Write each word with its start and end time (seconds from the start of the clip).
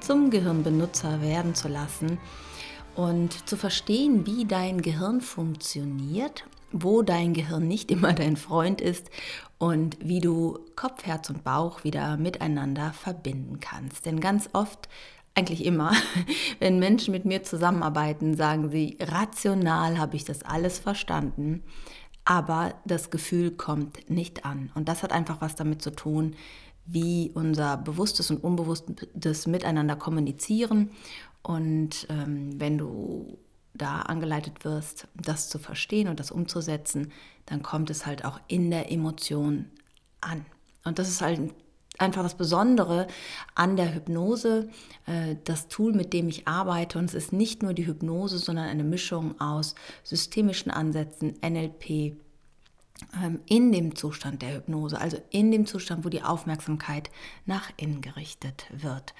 zum 0.00 0.30
Gehirnbenutzer 0.30 1.20
werden 1.20 1.54
zu 1.54 1.68
lassen 1.68 2.18
und 2.94 3.48
zu 3.48 3.56
verstehen, 3.56 4.26
wie 4.26 4.44
dein 4.44 4.82
Gehirn 4.82 5.20
funktioniert, 5.20 6.44
wo 6.72 7.02
dein 7.02 7.34
Gehirn 7.34 7.68
nicht 7.68 7.90
immer 7.90 8.12
dein 8.12 8.36
Freund 8.36 8.80
ist 8.80 9.10
und 9.58 9.98
wie 10.00 10.20
du 10.20 10.58
Kopf, 10.76 11.04
Herz 11.04 11.30
und 11.30 11.44
Bauch 11.44 11.84
wieder 11.84 12.16
miteinander 12.16 12.92
verbinden 12.92 13.60
kannst. 13.60 14.06
Denn 14.06 14.20
ganz 14.20 14.48
oft, 14.52 14.88
eigentlich 15.34 15.64
immer, 15.64 15.92
wenn 16.58 16.78
Menschen 16.78 17.12
mit 17.12 17.24
mir 17.24 17.42
zusammenarbeiten, 17.42 18.36
sagen 18.36 18.70
sie, 18.70 18.96
rational 19.00 19.98
habe 19.98 20.16
ich 20.16 20.24
das 20.24 20.42
alles 20.42 20.78
verstanden, 20.78 21.62
aber 22.24 22.74
das 22.84 23.10
Gefühl 23.10 23.50
kommt 23.50 24.10
nicht 24.10 24.44
an. 24.44 24.70
Und 24.74 24.88
das 24.88 25.02
hat 25.02 25.12
einfach 25.12 25.40
was 25.40 25.54
damit 25.54 25.82
zu 25.82 25.90
tun, 25.90 26.34
wie 26.92 27.30
unser 27.34 27.76
bewusstes 27.76 28.30
und 28.30 28.42
unbewusstes 28.42 29.46
Miteinander 29.46 29.96
kommunizieren. 29.96 30.90
Und 31.42 32.06
ähm, 32.10 32.60
wenn 32.60 32.78
du 32.78 33.38
da 33.74 34.02
angeleitet 34.02 34.64
wirst, 34.64 35.08
das 35.14 35.48
zu 35.48 35.58
verstehen 35.58 36.08
und 36.08 36.20
das 36.20 36.30
umzusetzen, 36.30 37.12
dann 37.46 37.62
kommt 37.62 37.90
es 37.90 38.06
halt 38.06 38.24
auch 38.24 38.40
in 38.48 38.70
der 38.70 38.90
Emotion 38.90 39.66
an. 40.20 40.44
Und 40.84 40.98
das 40.98 41.08
ist 41.08 41.20
halt 41.20 41.54
einfach 41.98 42.22
das 42.22 42.36
Besondere 42.36 43.06
an 43.54 43.76
der 43.76 43.94
Hypnose, 43.94 44.68
äh, 45.06 45.36
das 45.44 45.68
Tool, 45.68 45.92
mit 45.92 46.12
dem 46.12 46.28
ich 46.28 46.48
arbeite. 46.48 46.98
Und 46.98 47.06
es 47.06 47.14
ist 47.14 47.32
nicht 47.32 47.62
nur 47.62 47.74
die 47.74 47.86
Hypnose, 47.86 48.38
sondern 48.38 48.66
eine 48.66 48.84
Mischung 48.84 49.40
aus 49.40 49.74
systemischen 50.02 50.70
Ansätzen, 50.70 51.34
NLP, 51.42 52.16
in 53.46 53.72
dem 53.72 53.96
Zustand 53.96 54.42
der 54.42 54.56
Hypnose, 54.56 55.00
also 55.00 55.18
in 55.30 55.50
dem 55.50 55.66
Zustand, 55.66 56.04
wo 56.04 56.08
die 56.08 56.22
Aufmerksamkeit 56.22 57.10
nach 57.46 57.70
innen 57.76 58.00
gerichtet 58.00 58.66
wird. 58.70 59.14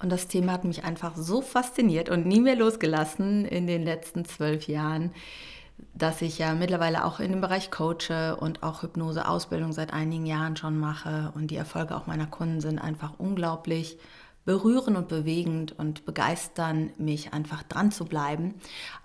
Und 0.00 0.10
das 0.10 0.26
Thema 0.26 0.52
hat 0.52 0.64
mich 0.64 0.84
einfach 0.84 1.16
so 1.16 1.42
fasziniert 1.42 2.08
und 2.08 2.26
nie 2.26 2.40
mehr 2.40 2.56
losgelassen 2.56 3.44
in 3.44 3.66
den 3.66 3.82
letzten 3.82 4.24
zwölf 4.24 4.66
Jahren, 4.66 5.12
dass 5.94 6.22
ich 6.22 6.38
ja 6.38 6.54
mittlerweile 6.54 7.04
auch 7.04 7.20
in 7.20 7.30
dem 7.30 7.40
Bereich 7.40 7.70
Coache 7.70 8.36
und 8.38 8.62
auch 8.62 8.82
Hypnose-Ausbildung 8.82 9.72
seit 9.72 9.92
einigen 9.92 10.26
Jahren 10.26 10.56
schon 10.56 10.78
mache. 10.78 11.32
Und 11.36 11.50
die 11.50 11.56
Erfolge 11.56 11.96
auch 11.96 12.06
meiner 12.06 12.26
Kunden 12.26 12.60
sind 12.60 12.78
einfach 12.78 13.14
unglaublich 13.18 13.98
berühren 14.44 14.96
und 14.96 15.08
bewegend 15.08 15.78
und 15.78 16.04
begeistern 16.04 16.90
mich 16.98 17.32
einfach 17.32 17.62
dran 17.62 17.92
zu 17.92 18.04
bleiben, 18.04 18.54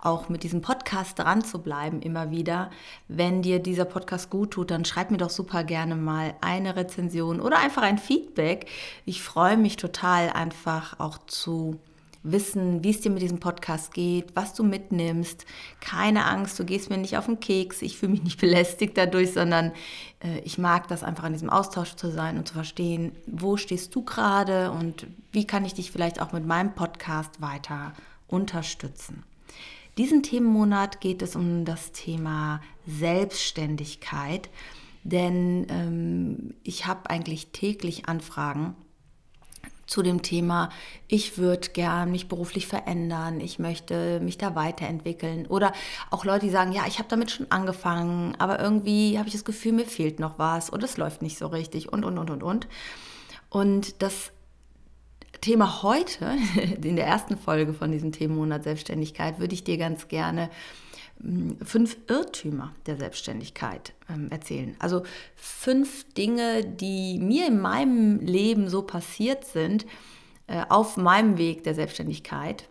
auch 0.00 0.28
mit 0.28 0.42
diesem 0.42 0.62
Podcast 0.62 1.18
dran 1.18 1.44
zu 1.44 1.60
bleiben 1.60 2.02
immer 2.02 2.30
wieder. 2.30 2.70
Wenn 3.06 3.42
dir 3.42 3.60
dieser 3.60 3.84
Podcast 3.84 4.30
gut 4.30 4.52
tut, 4.52 4.70
dann 4.70 4.84
schreib 4.84 5.10
mir 5.10 5.18
doch 5.18 5.30
super 5.30 5.64
gerne 5.64 5.96
mal 5.96 6.34
eine 6.40 6.76
Rezension 6.76 7.40
oder 7.40 7.58
einfach 7.58 7.82
ein 7.82 7.98
Feedback. 7.98 8.68
Ich 9.04 9.22
freue 9.22 9.56
mich 9.56 9.76
total 9.76 10.30
einfach 10.30 10.98
auch 10.98 11.18
zu 11.26 11.78
wissen, 12.22 12.82
wie 12.84 12.90
es 12.90 13.00
dir 13.00 13.10
mit 13.10 13.22
diesem 13.22 13.40
Podcast 13.40 13.92
geht, 13.94 14.34
was 14.34 14.54
du 14.54 14.64
mitnimmst. 14.64 15.46
Keine 15.80 16.26
Angst, 16.26 16.58
du 16.58 16.64
gehst 16.64 16.90
mir 16.90 16.98
nicht 16.98 17.16
auf 17.16 17.26
den 17.26 17.40
Keks, 17.40 17.82
ich 17.82 17.98
fühle 17.98 18.12
mich 18.12 18.22
nicht 18.22 18.40
belästigt 18.40 18.96
dadurch, 18.96 19.32
sondern 19.32 19.72
äh, 20.20 20.40
ich 20.44 20.58
mag 20.58 20.88
das 20.88 21.04
einfach 21.04 21.24
in 21.24 21.32
diesem 21.32 21.50
Austausch 21.50 21.94
zu 21.94 22.10
sein 22.10 22.38
und 22.38 22.48
zu 22.48 22.54
verstehen, 22.54 23.12
wo 23.26 23.56
stehst 23.56 23.94
du 23.94 24.02
gerade 24.02 24.70
und 24.70 25.06
wie 25.32 25.46
kann 25.46 25.64
ich 25.64 25.74
dich 25.74 25.90
vielleicht 25.90 26.20
auch 26.20 26.32
mit 26.32 26.46
meinem 26.46 26.74
Podcast 26.74 27.40
weiter 27.40 27.92
unterstützen. 28.26 29.24
Diesen 29.96 30.22
Themenmonat 30.22 31.00
geht 31.00 31.22
es 31.22 31.34
um 31.34 31.64
das 31.64 31.90
Thema 31.90 32.60
Selbstständigkeit, 32.86 34.48
denn 35.02 35.66
ähm, 35.70 36.54
ich 36.62 36.86
habe 36.86 37.10
eigentlich 37.10 37.48
täglich 37.48 38.08
Anfragen 38.08 38.76
zu 39.88 40.02
dem 40.02 40.22
Thema, 40.22 40.68
ich 41.08 41.38
würde 41.38 41.70
gern 41.70 42.12
mich 42.12 42.28
beruflich 42.28 42.66
verändern, 42.66 43.40
ich 43.40 43.58
möchte 43.58 44.20
mich 44.20 44.38
da 44.38 44.54
weiterentwickeln. 44.54 45.46
Oder 45.46 45.72
auch 46.10 46.24
Leute, 46.24 46.46
die 46.46 46.52
sagen, 46.52 46.72
ja, 46.72 46.82
ich 46.86 46.98
habe 46.98 47.08
damit 47.08 47.30
schon 47.30 47.50
angefangen, 47.50 48.36
aber 48.38 48.60
irgendwie 48.60 49.18
habe 49.18 49.28
ich 49.28 49.34
das 49.34 49.46
Gefühl, 49.46 49.72
mir 49.72 49.86
fehlt 49.86 50.20
noch 50.20 50.38
was 50.38 50.68
und 50.70 50.84
es 50.84 50.98
läuft 50.98 51.22
nicht 51.22 51.38
so 51.38 51.46
richtig 51.46 51.90
und, 51.90 52.04
und, 52.04 52.18
und, 52.18 52.30
und, 52.30 52.42
und. 52.42 52.68
Und 53.48 54.02
das 54.02 54.30
Thema 55.40 55.82
heute, 55.82 56.36
in 56.82 56.96
der 56.96 57.06
ersten 57.06 57.38
Folge 57.38 57.72
von 57.72 57.90
diesem 57.90 58.12
Themenmonat 58.12 58.64
Selbstständigkeit, 58.64 59.40
würde 59.40 59.54
ich 59.54 59.64
dir 59.64 59.78
ganz 59.78 60.08
gerne 60.08 60.50
fünf 61.64 61.96
Irrtümer 62.08 62.74
der 62.86 62.96
Selbstständigkeit 62.96 63.92
ähm, 64.08 64.30
erzählen. 64.30 64.76
Also 64.78 65.02
fünf 65.34 66.04
Dinge, 66.14 66.64
die 66.64 67.18
mir 67.18 67.48
in 67.48 67.60
meinem 67.60 68.20
Leben 68.20 68.68
so 68.68 68.82
passiert 68.82 69.44
sind, 69.44 69.86
äh, 70.46 70.64
auf 70.68 70.96
meinem 70.96 71.36
Weg 71.36 71.64
der 71.64 71.74
Selbstständigkeit, 71.74 72.68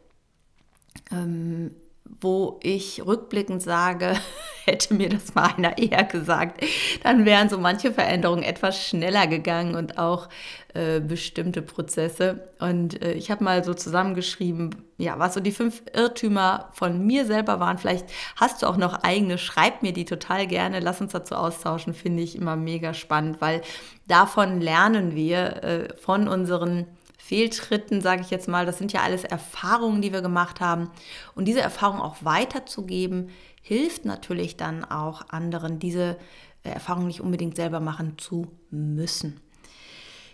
ähm, 1.11 1.71
wo 2.19 2.59
ich 2.63 3.05
rückblickend 3.05 3.61
sage, 3.61 4.13
hätte 4.65 4.93
mir 4.93 5.09
das 5.09 5.33
mal 5.33 5.53
einer 5.57 5.77
eher 5.77 6.03
gesagt, 6.03 6.61
dann 7.03 7.25
wären 7.25 7.49
so 7.49 7.57
manche 7.57 7.93
Veränderungen 7.93 8.43
etwas 8.43 8.85
schneller 8.85 9.27
gegangen 9.27 9.75
und 9.75 9.97
auch 9.97 10.27
äh, 10.73 10.99
bestimmte 10.99 11.61
Prozesse. 11.61 12.49
Und 12.59 13.01
äh, 13.01 13.13
ich 13.13 13.31
habe 13.31 13.43
mal 13.43 13.63
so 13.63 13.73
zusammengeschrieben, 13.73 14.75
ja, 14.97 15.19
was 15.19 15.35
so 15.35 15.39
die 15.39 15.51
fünf 15.51 15.83
Irrtümer 15.93 16.69
von 16.73 17.05
mir 17.05 17.25
selber 17.25 17.59
waren. 17.59 17.77
Vielleicht 17.77 18.07
hast 18.35 18.61
du 18.61 18.67
auch 18.67 18.77
noch 18.77 19.03
eigene, 19.03 19.37
schreib 19.37 19.83
mir 19.83 19.93
die 19.93 20.05
total 20.05 20.47
gerne, 20.47 20.79
lass 20.79 21.01
uns 21.01 21.13
dazu 21.13 21.35
austauschen, 21.35 21.93
finde 21.93 22.23
ich 22.23 22.35
immer 22.35 22.55
mega 22.55 22.93
spannend, 22.93 23.39
weil 23.39 23.61
davon 24.07 24.59
lernen 24.59 25.15
wir 25.15 25.63
äh, 25.63 25.95
von 25.97 26.27
unseren 26.27 26.87
Fehltritten, 27.27 27.99
sage 27.99 28.21
ich 28.21 28.29
jetzt 28.29 28.47
mal, 28.47 28.65
das 28.65 28.77
sind 28.77 28.93
ja 28.93 29.01
alles 29.01 29.25
Erfahrungen, 29.25 30.01
die 30.01 30.13
wir 30.13 30.21
gemacht 30.21 30.61
haben. 30.61 30.89
Und 31.35 31.43
diese 31.45 31.59
Erfahrungen 31.59 32.01
auch 32.01 32.15
weiterzugeben, 32.21 33.31
hilft 33.61 34.05
natürlich 34.05 34.55
dann 34.55 34.85
auch 34.85 35.27
anderen, 35.27 35.77
diese 35.77 36.15
äh, 36.63 36.69
Erfahrungen 36.69 37.07
nicht 37.07 37.19
unbedingt 37.19 37.57
selber 37.57 37.81
machen 37.81 38.17
zu 38.17 38.47
müssen. 38.71 39.41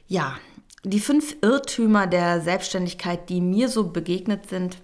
Ja, 0.08 0.38
die 0.84 1.00
fünf 1.00 1.36
Irrtümer 1.42 2.06
der 2.06 2.42
Selbstständigkeit, 2.42 3.28
die 3.28 3.42
mir 3.42 3.70
so 3.70 3.90
begegnet 3.90 4.48
sind. 4.48 4.78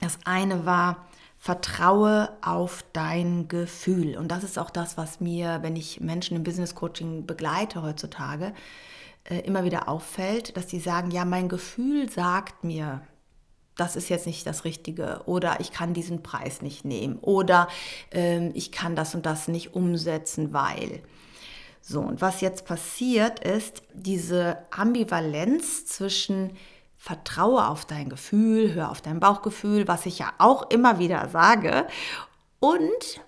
Das 0.00 0.18
eine 0.24 0.64
war, 0.64 1.06
vertraue 1.36 2.30
auf 2.40 2.82
dein 2.94 3.46
Gefühl. 3.48 4.16
Und 4.16 4.28
das 4.28 4.42
ist 4.42 4.58
auch 4.58 4.70
das, 4.70 4.96
was 4.96 5.20
mir, 5.20 5.58
wenn 5.60 5.76
ich 5.76 6.00
Menschen 6.00 6.34
im 6.34 6.44
Business 6.44 6.74
Coaching 6.74 7.26
begleite 7.26 7.82
heutzutage, 7.82 8.54
äh, 9.28 9.40
immer 9.40 9.64
wieder 9.64 9.88
auffällt, 9.88 10.56
dass 10.56 10.66
die 10.66 10.80
sagen, 10.80 11.10
ja, 11.10 11.24
mein 11.24 11.48
Gefühl 11.48 12.10
sagt 12.10 12.64
mir, 12.64 13.02
das 13.76 13.94
ist 13.94 14.08
jetzt 14.08 14.26
nicht 14.26 14.46
das 14.46 14.64
Richtige 14.64 15.22
oder 15.26 15.60
ich 15.60 15.70
kann 15.70 15.94
diesen 15.94 16.22
Preis 16.22 16.62
nicht 16.62 16.84
nehmen 16.84 17.18
oder 17.20 17.68
ähm, 18.10 18.50
ich 18.54 18.72
kann 18.72 18.96
das 18.96 19.14
und 19.14 19.26
das 19.26 19.48
nicht 19.48 19.74
umsetzen, 19.74 20.52
weil. 20.52 21.02
So, 21.82 22.00
und 22.00 22.20
was 22.20 22.40
jetzt 22.40 22.64
passiert 22.64 23.38
ist, 23.40 23.82
diese 23.94 24.58
Ambivalenz 24.70 25.86
zwischen 25.86 26.56
Vertraue 26.96 27.68
auf 27.68 27.84
dein 27.84 28.08
Gefühl, 28.08 28.74
hör 28.74 28.90
auf 28.90 29.02
dein 29.02 29.20
Bauchgefühl, 29.20 29.86
was 29.86 30.06
ich 30.06 30.18
ja 30.18 30.32
auch 30.38 30.70
immer 30.70 30.98
wieder 30.98 31.28
sage, 31.28 31.86
und 32.58 33.20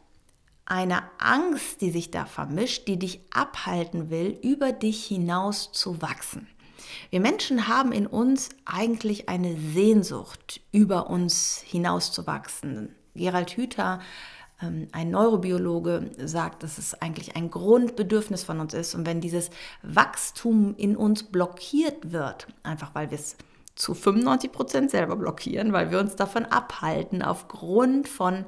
eine 0.68 1.02
Angst, 1.18 1.80
die 1.80 1.90
sich 1.90 2.10
da 2.10 2.26
vermischt, 2.26 2.86
die 2.88 2.98
dich 2.98 3.20
abhalten 3.30 4.10
will, 4.10 4.38
über 4.42 4.72
dich 4.72 5.06
hinaus 5.06 5.72
zu 5.72 6.02
wachsen. 6.02 6.46
Wir 7.10 7.20
Menschen 7.20 7.68
haben 7.68 7.90
in 7.92 8.06
uns 8.06 8.50
eigentlich 8.66 9.28
eine 9.28 9.56
Sehnsucht, 9.56 10.60
über 10.70 11.08
uns 11.08 11.62
hinauszuwachsen. 11.66 12.94
Gerald 13.14 13.56
Hüther, 13.56 14.00
ähm, 14.60 14.88
ein 14.92 15.10
Neurobiologe, 15.10 16.10
sagt, 16.18 16.62
dass 16.62 16.76
es 16.76 16.94
eigentlich 17.00 17.34
ein 17.34 17.50
Grundbedürfnis 17.50 18.44
von 18.44 18.60
uns 18.60 18.74
ist. 18.74 18.94
Und 18.94 19.06
wenn 19.06 19.22
dieses 19.22 19.50
Wachstum 19.82 20.74
in 20.76 20.96
uns 20.96 21.22
blockiert 21.22 22.12
wird, 22.12 22.46
einfach 22.62 22.94
weil 22.94 23.10
wir 23.10 23.18
es 23.18 23.36
zu 23.74 23.94
95 23.94 24.52
Prozent 24.52 24.90
selber 24.90 25.16
blockieren, 25.16 25.72
weil 25.72 25.90
wir 25.90 25.98
uns 25.98 26.16
davon 26.16 26.44
abhalten, 26.44 27.22
aufgrund 27.22 28.08
von 28.08 28.44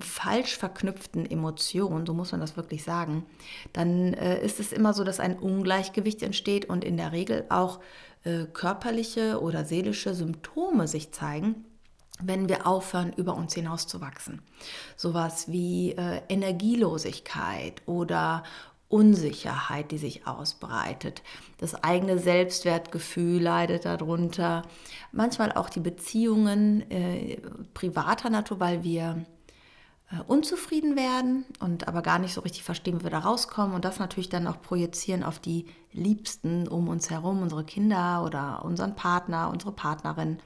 falsch 0.00 0.56
verknüpften 0.56 1.28
Emotionen, 1.28 2.06
so 2.06 2.12
muss 2.14 2.32
man 2.32 2.40
das 2.40 2.56
wirklich 2.56 2.84
sagen, 2.84 3.24
dann 3.72 4.14
äh, 4.14 4.44
ist 4.44 4.60
es 4.60 4.72
immer 4.72 4.92
so, 4.92 5.02
dass 5.02 5.18
ein 5.18 5.38
Ungleichgewicht 5.38 6.22
entsteht 6.22 6.66
und 6.66 6.84
in 6.84 6.96
der 6.96 7.12
Regel 7.12 7.46
auch 7.48 7.80
äh, 8.24 8.44
körperliche 8.44 9.40
oder 9.40 9.64
seelische 9.64 10.14
Symptome 10.14 10.86
sich 10.86 11.12
zeigen, 11.12 11.64
wenn 12.22 12.48
wir 12.48 12.66
aufhören, 12.66 13.12
über 13.16 13.34
uns 13.34 13.54
hinaus 13.54 13.86
zu 13.86 14.00
wachsen. 14.00 14.42
Sowas 14.96 15.50
wie 15.50 15.92
äh, 15.92 16.20
Energielosigkeit 16.28 17.82
oder 17.86 18.42
Unsicherheit, 18.88 19.90
die 19.90 19.96
sich 19.96 20.26
ausbreitet. 20.26 21.22
Das 21.56 21.82
eigene 21.82 22.18
Selbstwertgefühl 22.18 23.40
leidet 23.40 23.86
darunter. 23.86 24.64
Manchmal 25.12 25.50
auch 25.52 25.70
die 25.70 25.80
Beziehungen 25.80 26.88
äh, 26.90 27.40
privater 27.72 28.28
Natur, 28.28 28.60
weil 28.60 28.84
wir 28.84 29.24
unzufrieden 30.26 30.96
werden 30.96 31.44
und 31.60 31.88
aber 31.88 32.02
gar 32.02 32.18
nicht 32.18 32.34
so 32.34 32.42
richtig 32.42 32.64
verstehen, 32.64 33.00
wie 33.00 33.04
wir 33.04 33.10
da 33.10 33.20
rauskommen 33.20 33.74
und 33.74 33.84
das 33.84 33.98
natürlich 33.98 34.28
dann 34.28 34.46
auch 34.46 34.60
projizieren 34.60 35.22
auf 35.22 35.38
die 35.38 35.66
Liebsten 35.92 36.68
um 36.68 36.88
uns 36.88 37.10
herum, 37.10 37.42
unsere 37.42 37.64
Kinder 37.64 38.22
oder 38.24 38.64
unseren 38.64 38.94
Partner, 38.94 39.50
unsere 39.50 39.72
Partnerin. 39.72 40.38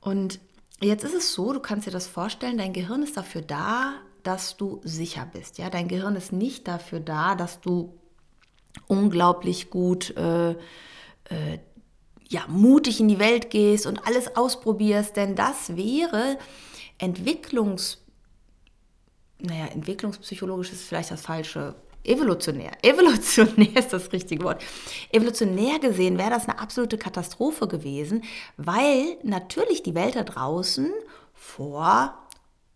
Und 0.00 0.40
jetzt 0.80 1.04
ist 1.04 1.14
es 1.14 1.32
so, 1.32 1.52
du 1.52 1.60
kannst 1.60 1.86
dir 1.86 1.92
das 1.92 2.06
vorstellen, 2.06 2.58
dein 2.58 2.72
Gehirn 2.72 3.02
ist 3.02 3.16
dafür 3.16 3.42
da, 3.42 3.94
dass 4.22 4.56
du 4.56 4.80
sicher 4.84 5.28
bist. 5.32 5.58
Ja, 5.58 5.68
dein 5.68 5.88
Gehirn 5.88 6.14
ist 6.14 6.32
nicht 6.32 6.68
dafür 6.68 7.00
da, 7.00 7.34
dass 7.34 7.60
du 7.60 7.98
unglaublich 8.86 9.70
gut 9.70 10.16
äh, 10.16 10.52
äh, 10.52 11.58
ja, 12.28 12.46
mutig 12.48 13.00
in 13.00 13.08
die 13.08 13.18
Welt 13.18 13.50
gehst 13.50 13.86
und 13.86 14.06
alles 14.06 14.36
ausprobierst, 14.36 15.16
denn 15.16 15.34
das 15.34 15.76
wäre 15.76 16.38
Entwicklungs 16.98 18.01
naja, 19.42 19.66
entwicklungspsychologisch 19.66 20.72
ist 20.72 20.84
vielleicht 20.84 21.10
das 21.10 21.22
falsche. 21.22 21.74
Evolutionär. 22.04 22.72
Evolutionär 22.82 23.76
ist 23.76 23.92
das 23.92 24.12
richtige 24.12 24.42
Wort. 24.42 24.60
Evolutionär 25.12 25.78
gesehen 25.78 26.18
wäre 26.18 26.30
das 26.30 26.48
eine 26.48 26.58
absolute 26.58 26.98
Katastrophe 26.98 27.68
gewesen, 27.68 28.24
weil 28.56 29.18
natürlich 29.22 29.84
die 29.84 29.94
Welt 29.94 30.16
da 30.16 30.24
draußen 30.24 30.90
vor 31.32 32.22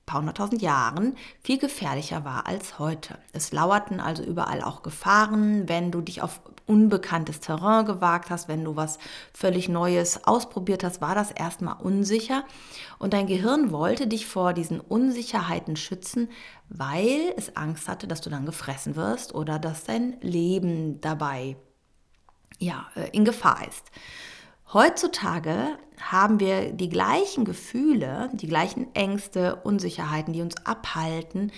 paar 0.07 0.21
hunderttausend 0.21 0.63
Jahren 0.63 1.17
viel 1.43 1.59
gefährlicher 1.59 2.25
war 2.25 2.47
als 2.47 2.79
heute. 2.79 3.19
Es 3.33 3.53
lauerten 3.53 4.01
also 4.01 4.23
überall 4.23 4.63
auch 4.63 4.83
Gefahren, 4.83 5.69
wenn 5.69 5.91
du 5.91 6.01
dich 6.01 6.23
auf 6.23 6.41
unbekanntes 6.67 7.41
Terrain 7.41 7.87
gewagt 7.87 8.31
hast, 8.31 8.49
wenn 8.49 8.65
du 8.65 8.77
was 8.77 8.99
völlig 9.33 9.69
Neues 9.69 10.27
ausprobiert 10.27 10.85
hast, 10.85 11.01
war 11.01 11.15
das 11.15 11.31
erstmal 11.31 11.77
unsicher. 11.81 12.45
Und 12.99 13.13
dein 13.13 13.27
Gehirn 13.27 13.71
wollte 13.71 14.07
dich 14.07 14.27
vor 14.27 14.53
diesen 14.53 14.81
Unsicherheiten 14.81 15.77
schützen, 15.77 16.29
weil 16.69 17.33
es 17.37 17.57
Angst 17.57 17.89
hatte, 17.89 18.07
dass 18.07 18.21
du 18.21 18.31
dann 18.31 18.47
gefressen 18.47 18.97
wirst 18.97 19.35
oder 19.35 19.59
dass 19.59 19.85
dein 19.85 20.21
Leben 20.21 21.01
dabei 21.01 21.57
ja, 22.59 22.87
äh, 22.95 23.09
in 23.13 23.25
Gefahr 23.25 23.67
ist. 23.69 23.91
Heutzutage 24.73 25.79
haben 26.01 26.41
wir 26.41 26.73
die 26.73 26.89
gleichen 26.89 27.45
Gefühle, 27.45 28.31
die 28.33 28.49
gleichen 28.49 28.95
Ängste, 28.95 29.57
Unsicherheiten, 29.57 30.33
die 30.33 30.43
uns 30.43 30.57
abhalten, 30.67 31.53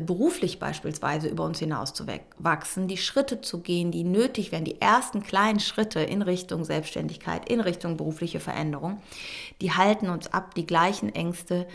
beruflich 0.00 0.58
beispielsweise 0.58 1.28
über 1.28 1.44
uns 1.44 1.58
hinaus 1.58 1.92
zu 1.92 2.06
wachsen, 2.38 2.88
die 2.88 2.96
Schritte 2.96 3.40
zu 3.40 3.60
gehen, 3.60 3.92
die 3.92 4.04
nötig 4.04 4.52
wären, 4.52 4.64
die 4.64 4.80
ersten 4.80 5.22
kleinen 5.22 5.60
Schritte 5.60 6.00
in 6.00 6.22
Richtung 6.22 6.64
Selbstständigkeit, 6.64 7.48
in 7.48 7.60
Richtung 7.60 7.96
berufliche 7.96 8.40
Veränderung, 8.40 9.00
die 9.60 9.72
halten 9.72 10.08
uns 10.08 10.28
ab, 10.28 10.54
die 10.54 10.66
gleichen 10.66 11.14
Ängste, 11.14 11.66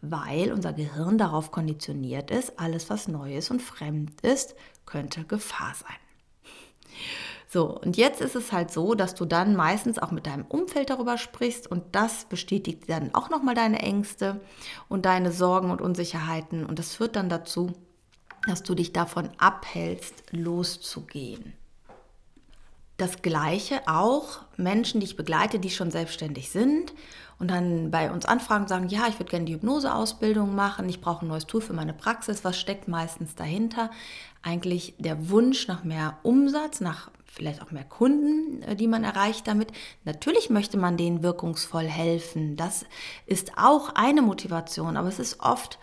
weil 0.00 0.52
unser 0.52 0.72
Gehirn 0.72 1.18
darauf 1.18 1.50
konditioniert 1.50 2.30
ist, 2.30 2.58
alles, 2.58 2.90
was 2.90 3.08
neu 3.08 3.36
ist 3.36 3.50
und 3.50 3.62
fremd 3.62 4.20
ist, 4.20 4.54
könnte 4.86 5.24
Gefahr 5.24 5.74
sein. 5.74 5.96
So, 7.54 7.68
und 7.68 7.96
jetzt 7.96 8.20
ist 8.20 8.34
es 8.34 8.50
halt 8.50 8.72
so, 8.72 8.96
dass 8.96 9.14
du 9.14 9.26
dann 9.26 9.54
meistens 9.54 10.00
auch 10.00 10.10
mit 10.10 10.26
deinem 10.26 10.44
Umfeld 10.44 10.90
darüber 10.90 11.16
sprichst 11.16 11.70
und 11.70 11.84
das 11.92 12.24
bestätigt 12.24 12.82
dann 12.88 13.14
auch 13.14 13.30
nochmal 13.30 13.54
deine 13.54 13.78
Ängste 13.78 14.40
und 14.88 15.04
deine 15.06 15.30
Sorgen 15.30 15.70
und 15.70 15.80
Unsicherheiten 15.80 16.66
und 16.66 16.80
das 16.80 16.96
führt 16.96 17.14
dann 17.14 17.28
dazu, 17.28 17.72
dass 18.48 18.64
du 18.64 18.74
dich 18.74 18.92
davon 18.92 19.30
abhältst, 19.38 20.24
loszugehen. 20.32 21.52
Das 22.96 23.22
gleiche 23.22 23.82
auch 23.86 24.40
Menschen, 24.56 24.98
die 24.98 25.06
ich 25.06 25.16
begleite, 25.16 25.60
die 25.60 25.70
schon 25.70 25.92
selbstständig 25.92 26.50
sind 26.50 26.92
und 27.38 27.52
dann 27.52 27.92
bei 27.92 28.10
uns 28.10 28.26
anfragen 28.26 28.66
sagen, 28.66 28.88
ja, 28.88 29.06
ich 29.06 29.20
würde 29.20 29.30
gerne 29.30 29.44
die 29.44 29.54
Hypnoseausbildung 29.54 30.56
machen, 30.56 30.88
ich 30.88 31.00
brauche 31.00 31.24
ein 31.24 31.28
neues 31.28 31.46
Tool 31.46 31.60
für 31.60 31.72
meine 31.72 31.94
Praxis. 31.94 32.42
Was 32.42 32.58
steckt 32.58 32.88
meistens 32.88 33.36
dahinter? 33.36 33.92
Eigentlich 34.42 34.94
der 34.98 35.30
Wunsch 35.30 35.68
nach 35.68 35.84
mehr 35.84 36.18
Umsatz, 36.24 36.80
nach 36.80 37.10
vielleicht 37.34 37.60
auch 37.62 37.72
mehr 37.72 37.84
Kunden, 37.84 38.62
äh, 38.62 38.76
die 38.76 38.86
man 38.86 39.04
erreicht 39.04 39.46
damit. 39.46 39.72
Natürlich 40.04 40.50
möchte 40.50 40.76
man 40.76 40.96
denen 40.96 41.22
wirkungsvoll 41.22 41.84
helfen. 41.84 42.56
Das 42.56 42.86
ist 43.26 43.52
auch 43.56 43.90
eine 43.94 44.22
Motivation, 44.22 44.96
aber 44.96 45.08
es 45.08 45.18
ist 45.18 45.40
oft 45.40 45.78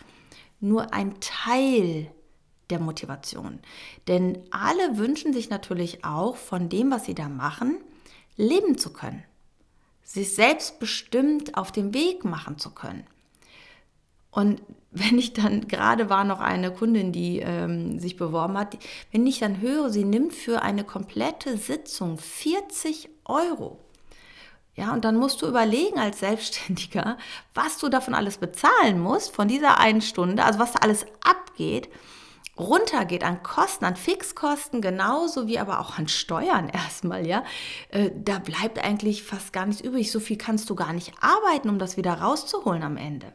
nur 0.59 0.93
ein 0.93 1.19
Teil 1.19 2.11
der 2.69 2.79
Motivation. 2.79 3.59
Denn 4.07 4.39
alle 4.51 4.97
wünschen 4.97 5.33
sich 5.33 5.49
natürlich 5.49 6.05
auch 6.05 6.37
von 6.37 6.69
dem, 6.69 6.89
was 6.89 7.05
sie 7.05 7.15
da 7.15 7.27
machen, 7.27 7.77
leben 8.37 8.77
zu 8.77 8.93
können. 8.93 9.23
Sich 10.03 10.33
selbstbestimmt 10.33 11.57
auf 11.57 11.71
dem 11.71 11.93
Weg 11.93 12.23
machen 12.23 12.57
zu 12.57 12.71
können. 12.71 13.05
Und 14.31 14.61
wenn 14.91 15.17
ich 15.17 15.33
dann, 15.33 15.67
gerade 15.67 16.09
war 16.09 16.23
noch 16.23 16.39
eine 16.39 16.71
Kundin, 16.71 17.11
die 17.11 17.39
ähm, 17.39 17.99
sich 17.99 18.17
beworben 18.17 18.57
hat, 18.57 18.77
wenn 19.11 19.25
ich 19.25 19.39
dann 19.39 19.61
höre, 19.61 19.89
sie 19.89 20.03
nimmt 20.03 20.33
für 20.33 20.61
eine 20.61 20.83
komplette 20.83 21.57
Sitzung 21.57 22.17
40 22.17 23.09
Euro. 23.25 23.77
Ja, 24.75 24.93
und 24.93 25.05
dann 25.05 25.17
musst 25.17 25.41
du 25.41 25.47
überlegen 25.47 25.99
als 25.99 26.19
Selbstständiger, 26.19 27.17
was 27.53 27.77
du 27.77 27.89
davon 27.89 28.13
alles 28.15 28.37
bezahlen 28.37 28.99
musst, 28.99 29.35
von 29.35 29.47
dieser 29.47 29.79
einen 29.79 30.01
Stunde, 30.01 30.43
also 30.43 30.59
was 30.59 30.73
da 30.73 30.79
alles 30.79 31.05
abgeht 31.23 31.89
runtergeht 32.61 33.23
an 33.23 33.43
Kosten, 33.43 33.85
an 33.85 33.95
Fixkosten, 33.95 34.81
genauso 34.81 35.47
wie 35.47 35.59
aber 35.59 35.79
auch 35.79 35.97
an 35.97 36.07
Steuern 36.07 36.69
erstmal, 36.73 37.25
ja, 37.27 37.43
äh, 37.89 38.11
da 38.15 38.39
bleibt 38.39 38.83
eigentlich 38.83 39.23
fast 39.23 39.53
gar 39.53 39.65
nichts 39.65 39.81
übrig. 39.81 40.11
So 40.11 40.19
viel 40.19 40.37
kannst 40.37 40.69
du 40.69 40.75
gar 40.75 40.93
nicht 40.93 41.13
arbeiten, 41.19 41.69
um 41.69 41.79
das 41.79 41.97
wieder 41.97 42.13
rauszuholen 42.13 42.83
am 42.83 42.97
Ende. 42.97 43.33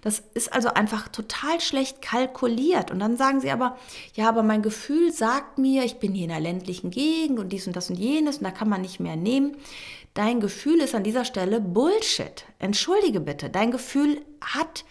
Das 0.00 0.22
ist 0.34 0.52
also 0.52 0.70
einfach 0.70 1.08
total 1.08 1.60
schlecht 1.60 2.02
kalkuliert. 2.02 2.90
Und 2.90 2.98
dann 2.98 3.16
sagen 3.16 3.40
sie 3.40 3.50
aber, 3.50 3.78
ja, 4.14 4.28
aber 4.28 4.42
mein 4.42 4.62
Gefühl 4.62 5.12
sagt 5.12 5.58
mir, 5.58 5.84
ich 5.84 5.98
bin 5.98 6.12
hier 6.12 6.24
in 6.24 6.32
einer 6.32 6.40
ländlichen 6.40 6.90
Gegend 6.90 7.38
und 7.38 7.50
dies 7.50 7.66
und 7.66 7.76
das 7.76 7.90
und 7.90 7.96
jenes 7.96 8.38
und 8.38 8.44
da 8.44 8.50
kann 8.50 8.68
man 8.68 8.80
nicht 8.80 9.00
mehr 9.00 9.16
nehmen. 9.16 9.56
Dein 10.14 10.40
Gefühl 10.40 10.80
ist 10.80 10.94
an 10.94 11.04
dieser 11.04 11.24
Stelle 11.24 11.60
Bullshit. 11.60 12.44
Entschuldige 12.58 13.20
bitte, 13.20 13.48
dein 13.48 13.70
Gefühl 13.70 14.20
hat 14.40 14.84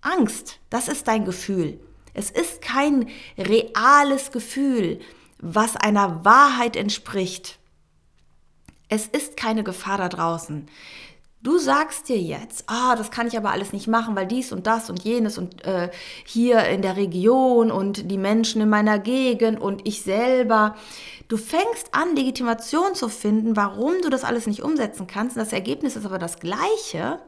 Angst. 0.00 0.58
Das 0.70 0.88
ist 0.88 1.08
dein 1.08 1.24
Gefühl. 1.24 1.80
Es 2.20 2.30
ist 2.30 2.60
kein 2.60 3.08
reales 3.38 4.30
Gefühl, 4.30 5.00
was 5.38 5.74
einer 5.74 6.22
Wahrheit 6.22 6.76
entspricht. 6.76 7.58
Es 8.90 9.06
ist 9.06 9.38
keine 9.38 9.64
Gefahr 9.64 9.96
da 9.96 10.10
draußen. 10.10 10.68
Du 11.42 11.56
sagst 11.56 12.10
dir 12.10 12.18
jetzt, 12.18 12.64
ah, 12.66 12.94
das 12.94 13.10
kann 13.10 13.26
ich 13.26 13.38
aber 13.38 13.52
alles 13.52 13.72
nicht 13.72 13.88
machen, 13.88 14.16
weil 14.16 14.26
dies 14.26 14.52
und 14.52 14.66
das 14.66 14.90
und 14.90 15.02
jenes 15.02 15.38
und 15.38 15.64
äh, 15.64 15.88
hier 16.26 16.64
in 16.64 16.82
der 16.82 16.98
Region 16.98 17.70
und 17.70 18.10
die 18.10 18.18
Menschen 18.18 18.60
in 18.60 18.68
meiner 18.68 18.98
Gegend 18.98 19.58
und 19.58 19.88
ich 19.88 20.02
selber. 20.02 20.76
Du 21.28 21.38
fängst 21.38 21.94
an, 21.94 22.14
Legitimation 22.14 22.94
zu 22.94 23.08
finden, 23.08 23.56
warum 23.56 23.94
du 24.02 24.10
das 24.10 24.24
alles 24.24 24.46
nicht 24.46 24.62
umsetzen 24.62 25.06
kannst. 25.06 25.38
Und 25.38 25.42
das 25.42 25.54
Ergebnis 25.54 25.96
ist 25.96 26.04
aber 26.04 26.18
das 26.18 26.38
gleiche. 26.38 27.18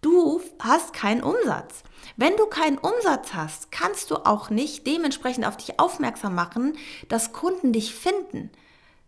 Du 0.00 0.40
hast 0.58 0.92
keinen 0.92 1.22
Umsatz. 1.22 1.82
Wenn 2.16 2.36
du 2.36 2.46
keinen 2.46 2.78
Umsatz 2.78 3.34
hast, 3.34 3.72
kannst 3.72 4.10
du 4.10 4.16
auch 4.16 4.50
nicht 4.50 4.86
dementsprechend 4.86 5.46
auf 5.46 5.56
dich 5.56 5.78
aufmerksam 5.80 6.34
machen, 6.34 6.76
dass 7.08 7.32
Kunden 7.32 7.72
dich 7.72 7.94
finden. 7.94 8.50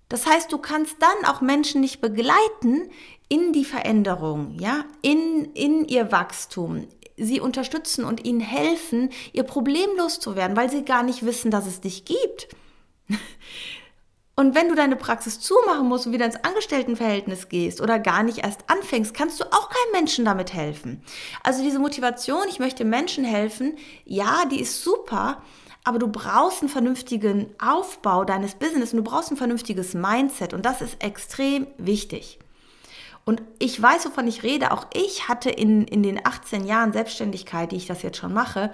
Das 0.09 0.26
heißt, 0.26 0.52
du 0.52 0.59
kannst 0.59 0.97
dann 1.00 1.30
auch 1.30 1.40
Menschen 1.40 1.80
nicht 1.80 2.00
begleiten 2.00 2.90
in 3.28 3.52
die 3.52 3.64
Veränderung, 3.64 4.57
ja, 4.59 4.85
in, 5.02 5.52
in 5.54 5.87
ihr 5.87 6.11
Wachstum, 6.11 6.88
sie 7.16 7.40
unterstützen 7.40 8.04
und 8.04 8.25
ihnen 8.25 8.40
helfen, 8.40 9.11
ihr 9.33 9.42
Problem 9.42 9.90
loszuwerden, 9.99 10.57
weil 10.57 10.71
sie 10.71 10.85
gar 10.85 11.02
nicht 11.02 11.26
wissen, 11.26 11.50
dass 11.50 11.66
es 11.66 11.80
dich 11.80 12.04
gibt. 12.04 12.49
Und 14.38 14.54
wenn 14.54 14.68
du 14.68 14.76
deine 14.76 14.95
Praxis 14.95 15.40
zumachen 15.40 15.88
musst 15.88 16.07
und 16.07 16.12
wieder 16.12 16.25
ins 16.25 16.45
Angestelltenverhältnis 16.45 17.49
gehst 17.49 17.80
oder 17.80 17.99
gar 17.99 18.23
nicht 18.23 18.45
erst 18.45 18.61
anfängst, 18.68 19.12
kannst 19.12 19.40
du 19.40 19.45
auch 19.47 19.68
keinem 19.68 19.92
Menschen 20.00 20.25
damit 20.25 20.54
helfen. 20.54 21.02
Also 21.42 21.64
diese 21.64 21.80
Motivation, 21.80 22.45
ich 22.49 22.61
möchte 22.61 22.85
Menschen 22.85 23.25
helfen, 23.25 23.76
ja, 24.04 24.45
die 24.49 24.61
ist 24.61 24.85
super, 24.85 25.42
aber 25.83 25.99
du 25.99 26.07
brauchst 26.07 26.61
einen 26.61 26.68
vernünftigen 26.68 27.52
Aufbau 27.59 28.25
deines 28.25 28.54
Business 28.54 28.92
und 28.92 28.99
du 28.99 29.02
brauchst 29.02 29.33
ein 29.33 29.37
vernünftiges 29.37 29.95
Mindset 29.95 30.54
und 30.54 30.64
das 30.64 30.83
ist 30.83 31.02
extrem 31.02 31.66
wichtig. 31.76 32.38
Und 33.28 33.42
ich 33.58 33.82
weiß, 33.82 34.06
wovon 34.06 34.26
ich 34.26 34.42
rede. 34.42 34.73
Auch 34.73 34.87
ich 34.94 35.28
hatte 35.28 35.50
in, 35.50 35.85
in 35.85 36.02
den 36.02 36.25
18 36.25 36.64
Jahren 36.64 36.94
Selbstständigkeit, 36.94 37.73
die 37.73 37.76
ich 37.76 37.87
das 37.87 38.00
jetzt 38.00 38.16
schon 38.16 38.32
mache, 38.32 38.73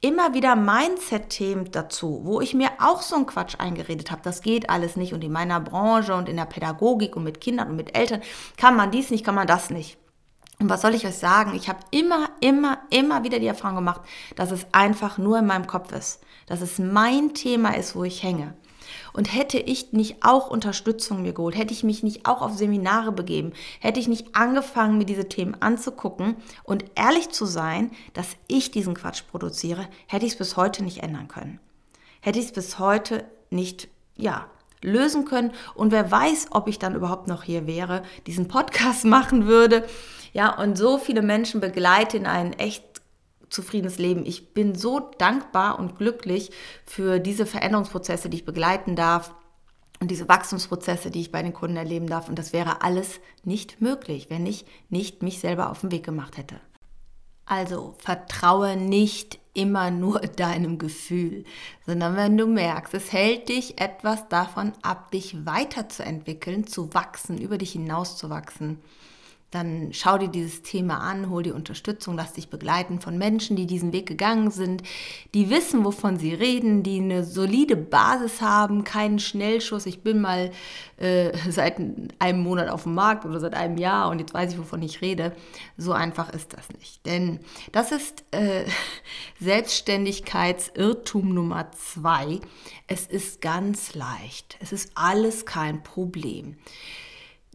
immer 0.00 0.32
wieder 0.32 0.54
Mindset-Themen 0.54 1.72
dazu, 1.72 2.20
wo 2.22 2.40
ich 2.40 2.54
mir 2.54 2.70
auch 2.78 3.02
so 3.02 3.16
einen 3.16 3.26
Quatsch 3.26 3.56
eingeredet 3.58 4.12
habe. 4.12 4.20
Das 4.22 4.42
geht 4.42 4.70
alles 4.70 4.94
nicht. 4.94 5.12
Und 5.12 5.24
in 5.24 5.32
meiner 5.32 5.58
Branche 5.58 6.14
und 6.14 6.28
in 6.28 6.36
der 6.36 6.44
Pädagogik 6.44 7.16
und 7.16 7.24
mit 7.24 7.40
Kindern 7.40 7.70
und 7.70 7.74
mit 7.74 7.98
Eltern 7.98 8.22
kann 8.56 8.76
man 8.76 8.92
dies 8.92 9.10
nicht, 9.10 9.24
kann 9.24 9.34
man 9.34 9.48
das 9.48 9.70
nicht. 9.70 9.98
Und 10.60 10.70
was 10.70 10.82
soll 10.82 10.94
ich 10.94 11.04
euch 11.04 11.16
sagen? 11.16 11.56
Ich 11.56 11.68
habe 11.68 11.80
immer, 11.90 12.28
immer, 12.40 12.78
immer 12.90 13.24
wieder 13.24 13.40
die 13.40 13.48
Erfahrung 13.48 13.74
gemacht, 13.74 14.02
dass 14.36 14.52
es 14.52 14.68
einfach 14.70 15.18
nur 15.18 15.40
in 15.40 15.46
meinem 15.46 15.66
Kopf 15.66 15.90
ist. 15.90 16.20
Dass 16.46 16.60
es 16.60 16.78
mein 16.78 17.34
Thema 17.34 17.76
ist, 17.76 17.96
wo 17.96 18.04
ich 18.04 18.22
hänge. 18.22 18.54
Und 19.12 19.34
hätte 19.34 19.58
ich 19.58 19.92
nicht 19.92 20.18
auch 20.22 20.48
Unterstützung 20.48 21.22
mir 21.22 21.32
geholt, 21.32 21.56
hätte 21.56 21.72
ich 21.72 21.84
mich 21.84 22.02
nicht 22.02 22.26
auch 22.26 22.42
auf 22.42 22.54
Seminare 22.54 23.12
begeben, 23.12 23.52
hätte 23.80 24.00
ich 24.00 24.08
nicht 24.08 24.34
angefangen, 24.34 24.98
mir 24.98 25.06
diese 25.06 25.28
Themen 25.28 25.60
anzugucken 25.60 26.36
und 26.64 26.84
ehrlich 26.94 27.30
zu 27.30 27.46
sein, 27.46 27.90
dass 28.14 28.36
ich 28.48 28.70
diesen 28.70 28.94
Quatsch 28.94 29.22
produziere, 29.30 29.88
hätte 30.06 30.26
ich 30.26 30.32
es 30.32 30.38
bis 30.38 30.56
heute 30.56 30.84
nicht 30.84 31.02
ändern 31.02 31.28
können. 31.28 31.60
Hätte 32.20 32.38
ich 32.38 32.46
es 32.46 32.52
bis 32.52 32.78
heute 32.78 33.24
nicht, 33.50 33.88
ja, 34.16 34.46
lösen 34.82 35.24
können. 35.24 35.52
Und 35.74 35.92
wer 35.92 36.10
weiß, 36.10 36.48
ob 36.50 36.68
ich 36.68 36.78
dann 36.78 36.94
überhaupt 36.94 37.28
noch 37.28 37.42
hier 37.42 37.66
wäre, 37.66 38.02
diesen 38.26 38.48
Podcast 38.48 39.04
machen 39.06 39.46
würde. 39.46 39.86
Ja, 40.32 40.54
und 40.58 40.76
so 40.76 40.98
viele 40.98 41.22
Menschen 41.22 41.60
begleite 41.60 42.16
in 42.16 42.26
ein 42.26 42.52
echt 42.54 42.85
zufriedenes 43.50 43.98
Leben. 43.98 44.26
Ich 44.26 44.54
bin 44.54 44.74
so 44.74 45.00
dankbar 45.18 45.78
und 45.78 45.98
glücklich 45.98 46.50
für 46.84 47.18
diese 47.18 47.46
Veränderungsprozesse, 47.46 48.28
die 48.28 48.38
ich 48.38 48.44
begleiten 48.44 48.96
darf 48.96 49.34
und 50.00 50.10
diese 50.10 50.28
Wachstumsprozesse, 50.28 51.10
die 51.10 51.20
ich 51.20 51.32
bei 51.32 51.42
den 51.42 51.54
Kunden 51.54 51.76
erleben 51.76 52.06
darf. 52.06 52.28
Und 52.28 52.38
das 52.38 52.52
wäre 52.52 52.82
alles 52.82 53.20
nicht 53.44 53.80
möglich, 53.80 54.26
wenn 54.28 54.46
ich 54.46 54.64
nicht 54.90 55.22
mich 55.22 55.40
selber 55.40 55.70
auf 55.70 55.80
den 55.80 55.92
Weg 55.92 56.04
gemacht 56.04 56.36
hätte. 56.36 56.60
Also 57.46 57.94
vertraue 57.98 58.76
nicht 58.76 59.38
immer 59.54 59.90
nur 59.90 60.20
deinem 60.36 60.78
Gefühl, 60.78 61.44
sondern 61.86 62.16
wenn 62.16 62.36
du 62.36 62.46
merkst, 62.46 62.92
es 62.94 63.12
hält 63.12 63.48
dich 63.48 63.80
etwas 63.80 64.28
davon 64.28 64.72
ab, 64.82 65.10
dich 65.12 65.46
weiterzuentwickeln, 65.46 66.66
zu 66.66 66.92
wachsen, 66.92 67.38
über 67.38 67.56
dich 67.56 67.72
hinauszuwachsen, 67.72 68.82
dann 69.52 69.90
schau 69.92 70.18
dir 70.18 70.28
dieses 70.28 70.62
Thema 70.62 70.98
an, 70.98 71.30
hol 71.30 71.44
dir 71.44 71.54
Unterstützung, 71.54 72.16
lass 72.16 72.32
dich 72.32 72.48
begleiten 72.48 73.00
von 73.00 73.16
Menschen, 73.16 73.54
die 73.54 73.66
diesen 73.66 73.92
Weg 73.92 74.06
gegangen 74.06 74.50
sind, 74.50 74.82
die 75.34 75.50
wissen, 75.50 75.84
wovon 75.84 76.18
sie 76.18 76.34
reden, 76.34 76.82
die 76.82 76.98
eine 76.98 77.22
solide 77.22 77.76
Basis 77.76 78.40
haben, 78.40 78.82
keinen 78.82 79.20
Schnellschuss. 79.20 79.86
Ich 79.86 80.02
bin 80.02 80.20
mal 80.20 80.50
äh, 80.96 81.32
seit 81.50 81.80
einem 82.18 82.40
Monat 82.40 82.68
auf 82.68 82.82
dem 82.82 82.94
Markt 82.94 83.24
oder 83.24 83.38
seit 83.38 83.54
einem 83.54 83.78
Jahr 83.78 84.10
und 84.10 84.18
jetzt 84.18 84.34
weiß 84.34 84.52
ich, 84.52 84.58
wovon 84.58 84.82
ich 84.82 85.00
rede. 85.00 85.34
So 85.76 85.92
einfach 85.92 86.30
ist 86.32 86.52
das 86.52 86.68
nicht. 86.70 87.06
Denn 87.06 87.38
das 87.70 87.92
ist 87.92 88.24
äh, 88.32 88.64
Selbstständigkeitsirrtum 89.40 91.32
Nummer 91.32 91.70
zwei. 91.70 92.40
Es 92.88 93.06
ist 93.06 93.40
ganz 93.40 93.94
leicht. 93.94 94.56
Es 94.60 94.72
ist 94.72 94.90
alles 94.96 95.46
kein 95.46 95.84
Problem. 95.84 96.56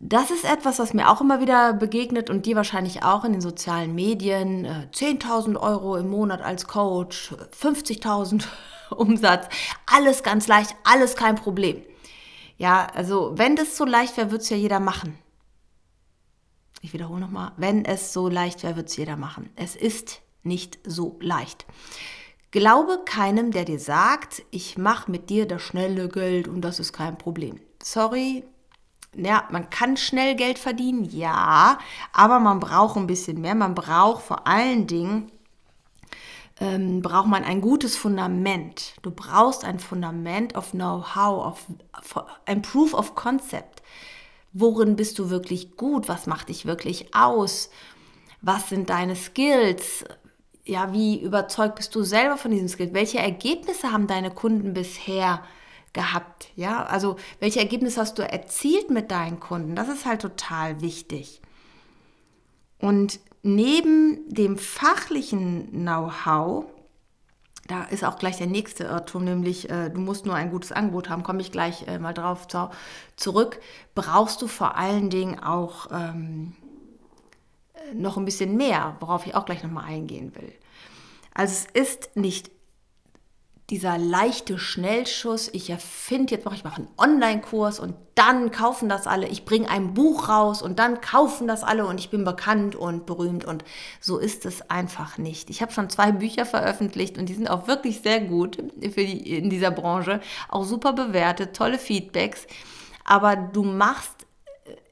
Das 0.03 0.31
ist 0.31 0.45
etwas, 0.45 0.79
was 0.79 0.95
mir 0.95 1.11
auch 1.11 1.21
immer 1.21 1.41
wieder 1.41 1.73
begegnet 1.73 2.31
und 2.31 2.47
dir 2.47 2.55
wahrscheinlich 2.55 3.03
auch 3.03 3.23
in 3.23 3.33
den 3.33 3.41
sozialen 3.41 3.93
Medien. 3.93 4.65
10.000 4.65 5.53
äh, 5.53 5.57
Euro 5.57 5.95
im 5.95 6.09
Monat 6.09 6.41
als 6.41 6.65
Coach, 6.65 7.31
50.000 7.61 8.45
Umsatz, 8.95 9.47
alles 9.85 10.23
ganz 10.23 10.47
leicht, 10.47 10.75
alles 10.83 11.15
kein 11.15 11.35
Problem. 11.35 11.83
Ja, 12.57 12.87
also 12.95 13.33
wenn 13.35 13.55
das 13.55 13.77
so 13.77 13.85
leicht 13.85 14.17
wäre, 14.17 14.31
würde 14.31 14.41
es 14.41 14.49
ja 14.49 14.57
jeder 14.57 14.79
machen. 14.79 15.19
Ich 16.81 16.93
wiederhole 16.93 17.21
nochmal, 17.21 17.51
wenn 17.57 17.85
es 17.85 18.11
so 18.11 18.27
leicht 18.27 18.63
wäre, 18.63 18.77
würde 18.77 18.87
es 18.87 18.97
jeder 18.97 19.17
machen. 19.17 19.51
Es 19.55 19.75
ist 19.75 20.21
nicht 20.41 20.79
so 20.83 21.19
leicht. 21.21 21.67
Glaube 22.49 23.01
keinem, 23.05 23.51
der 23.51 23.65
dir 23.65 23.79
sagt, 23.79 24.41
ich 24.49 24.79
mache 24.79 25.11
mit 25.11 25.29
dir 25.29 25.47
das 25.47 25.61
schnelle 25.61 26.09
Geld 26.09 26.47
und 26.47 26.61
das 26.61 26.79
ist 26.79 26.91
kein 26.91 27.19
Problem. 27.19 27.59
Sorry, 27.83 28.43
ja, 29.15 29.47
man 29.51 29.69
kann 29.69 29.97
schnell 29.97 30.35
Geld 30.35 30.57
verdienen, 30.57 31.03
ja, 31.03 31.77
aber 32.13 32.39
man 32.39 32.59
braucht 32.59 32.95
ein 32.97 33.07
bisschen 33.07 33.41
mehr. 33.41 33.55
Man 33.55 33.75
braucht 33.75 34.23
vor 34.23 34.47
allen 34.47 34.87
Dingen, 34.87 35.31
ähm, 36.59 37.01
braucht 37.01 37.27
man 37.27 37.43
ein 37.43 37.59
gutes 37.59 37.97
Fundament. 37.97 38.93
Du 39.01 39.11
brauchst 39.11 39.65
ein 39.65 39.79
Fundament 39.79 40.55
of 40.55 40.71
Know-how, 40.71 41.57
ein 42.45 42.61
Proof 42.61 42.93
of 42.93 43.15
Concept. 43.15 43.81
Worin 44.53 44.95
bist 44.95 45.19
du 45.19 45.29
wirklich 45.29 45.75
gut? 45.75 46.07
Was 46.07 46.27
macht 46.27 46.49
dich 46.49 46.65
wirklich 46.65 47.13
aus? 47.15 47.69
Was 48.41 48.69
sind 48.69 48.89
deine 48.89 49.15
Skills? 49.15 50.05
Ja, 50.63 50.93
wie 50.93 51.19
überzeugt 51.21 51.75
bist 51.75 51.95
du 51.95 52.03
selber 52.03 52.37
von 52.37 52.51
diesen 52.51 52.69
Skills? 52.69 52.93
Welche 52.93 53.19
Ergebnisse 53.19 53.91
haben 53.91 54.07
deine 54.07 54.31
Kunden 54.31 54.73
bisher 54.73 55.41
gehabt? 55.93 56.49
Ja, 56.55 56.83
also 56.85 57.17
welche 57.39 57.59
Ergebnisse 57.59 58.01
hast 58.01 58.17
du 58.17 58.23
erzielt 58.23 58.89
mit 58.89 59.11
deinen 59.11 59.39
Kunden? 59.39 59.75
Das 59.75 59.89
ist 59.89 60.05
halt 60.05 60.21
total 60.21 60.81
wichtig. 60.81 61.41
Und 62.79 63.19
neben 63.43 64.27
dem 64.29 64.57
fachlichen 64.57 65.71
Know-how, 65.71 66.65
da 67.67 67.83
ist 67.83 68.03
auch 68.03 68.17
gleich 68.17 68.37
der 68.37 68.47
nächste 68.47 68.85
Irrtum, 68.85 69.23
nämlich 69.23 69.69
äh, 69.69 69.89
du 69.89 69.99
musst 69.99 70.25
nur 70.25 70.35
ein 70.35 70.51
gutes 70.51 70.71
Angebot 70.71 71.09
haben, 71.09 71.23
komme 71.23 71.41
ich 71.41 71.51
gleich 71.51 71.87
äh, 71.87 71.99
mal 71.99 72.13
drauf 72.13 72.47
zu, 72.47 72.69
zurück, 73.15 73.59
brauchst 73.95 74.41
du 74.41 74.47
vor 74.47 74.77
allen 74.77 75.09
Dingen 75.09 75.39
auch 75.39 75.87
ähm, 75.91 76.53
noch 77.93 78.17
ein 78.17 78.25
bisschen 78.25 78.57
mehr, 78.57 78.95
worauf 78.99 79.25
ich 79.25 79.35
auch 79.35 79.45
gleich 79.45 79.63
nochmal 79.63 79.85
eingehen 79.85 80.35
will. 80.35 80.51
Also 81.33 81.53
es 81.53 81.65
ist 81.65 82.15
nicht 82.15 82.51
dieser 83.71 83.97
leichte 83.97 84.59
Schnellschuss, 84.59 85.49
ich 85.53 85.69
erfinde 85.69 86.35
jetzt, 86.35 86.45
ich 86.53 86.65
mache 86.65 86.81
einen 86.81 86.89
Online-Kurs 86.97 87.79
und 87.79 87.95
dann 88.15 88.51
kaufen 88.51 88.89
das 88.89 89.07
alle, 89.07 89.29
ich 89.29 89.45
bringe 89.45 89.69
ein 89.69 89.93
Buch 89.93 90.27
raus 90.27 90.61
und 90.61 90.77
dann 90.77 90.99
kaufen 90.99 91.47
das 91.47 91.63
alle 91.63 91.85
und 91.85 91.97
ich 91.97 92.09
bin 92.09 92.25
bekannt 92.25 92.75
und 92.75 93.05
berühmt 93.05 93.45
und 93.45 93.63
so 94.01 94.17
ist 94.17 94.45
es 94.45 94.69
einfach 94.69 95.17
nicht. 95.17 95.49
Ich 95.49 95.61
habe 95.61 95.71
schon 95.71 95.89
zwei 95.89 96.11
Bücher 96.11 96.45
veröffentlicht 96.45 97.17
und 97.17 97.29
die 97.29 97.33
sind 97.33 97.49
auch 97.49 97.67
wirklich 97.67 98.01
sehr 98.01 98.19
gut 98.19 98.57
für 98.81 99.05
die, 99.05 99.37
in 99.37 99.49
dieser 99.49 99.71
Branche, 99.71 100.19
auch 100.49 100.65
super 100.65 100.91
bewertet, 100.91 101.55
tolle 101.55 101.79
Feedbacks, 101.79 102.47
aber 103.05 103.37
du 103.37 103.63
machst, 103.63 104.27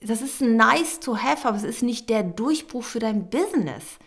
das 0.02 0.22
ist 0.22 0.42
nice 0.42 1.02
to 1.02 1.18
have, 1.18 1.46
aber 1.46 1.58
es 1.58 1.64
ist 1.64 1.84
nicht 1.84 2.10
der 2.10 2.24
Durchbruch 2.24 2.84
für 2.84 3.00
dein 3.00 3.30
Business. 3.30 4.00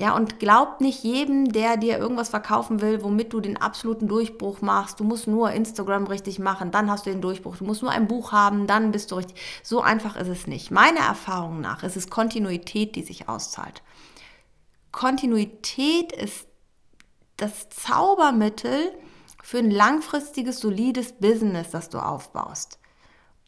Ja, 0.00 0.14
und 0.14 0.38
glaub 0.38 0.80
nicht 0.80 1.02
jedem, 1.02 1.50
der 1.50 1.76
dir 1.76 1.98
irgendwas 1.98 2.28
verkaufen 2.28 2.80
will, 2.80 3.02
womit 3.02 3.32
du 3.32 3.40
den 3.40 3.56
absoluten 3.56 4.06
Durchbruch 4.06 4.60
machst. 4.60 5.00
Du 5.00 5.04
musst 5.04 5.26
nur 5.26 5.50
Instagram 5.50 6.06
richtig 6.06 6.38
machen, 6.38 6.70
dann 6.70 6.88
hast 6.88 7.04
du 7.04 7.10
den 7.10 7.20
Durchbruch. 7.20 7.56
Du 7.56 7.64
musst 7.64 7.82
nur 7.82 7.90
ein 7.90 8.06
Buch 8.06 8.30
haben, 8.30 8.68
dann 8.68 8.92
bist 8.92 9.10
du 9.10 9.16
richtig. 9.16 9.36
So 9.64 9.80
einfach 9.80 10.14
ist 10.14 10.28
es 10.28 10.46
nicht. 10.46 10.70
Meiner 10.70 11.00
Erfahrung 11.00 11.60
nach 11.60 11.82
ist 11.82 11.96
es 11.96 12.10
Kontinuität, 12.10 12.94
die 12.94 13.02
sich 13.02 13.28
auszahlt. 13.28 13.82
Kontinuität 14.92 16.12
ist 16.12 16.46
das 17.36 17.68
Zaubermittel 17.68 18.92
für 19.42 19.58
ein 19.58 19.72
langfristiges, 19.72 20.60
solides 20.60 21.14
Business, 21.14 21.70
das 21.70 21.88
du 21.88 21.98
aufbaust. 21.98 22.78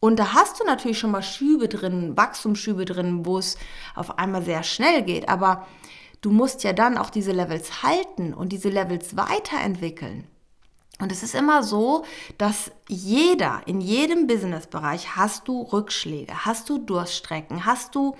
Und 0.01 0.17
da 0.19 0.33
hast 0.33 0.59
du 0.59 0.65
natürlich 0.65 0.99
schon 0.99 1.11
mal 1.11 1.21
Schübe 1.21 1.69
drin, 1.69 2.17
Wachstumsschübe 2.17 2.83
drin, 2.83 3.25
wo 3.25 3.37
es 3.37 3.57
auf 3.95 4.17
einmal 4.17 4.41
sehr 4.41 4.63
schnell 4.63 5.03
geht. 5.03 5.29
Aber 5.29 5.65
du 6.21 6.31
musst 6.31 6.63
ja 6.63 6.73
dann 6.73 6.97
auch 6.97 7.09
diese 7.09 7.31
Levels 7.31 7.83
halten 7.83 8.33
und 8.33 8.49
diese 8.49 8.69
Levels 8.69 9.17
weiterentwickeln. 9.17 10.27
Und 10.99 11.11
es 11.11 11.23
ist 11.23 11.33
immer 11.33 11.63
so, 11.63 12.05
dass 12.37 12.71
jeder, 12.87 13.61
in 13.65 13.81
jedem 13.81 14.27
Businessbereich 14.27 15.15
hast 15.15 15.47
du 15.47 15.63
Rückschläge, 15.63 16.45
hast 16.45 16.69
du 16.69 16.77
Durststrecken, 16.77 17.65
hast 17.65 17.95
du 17.95 18.15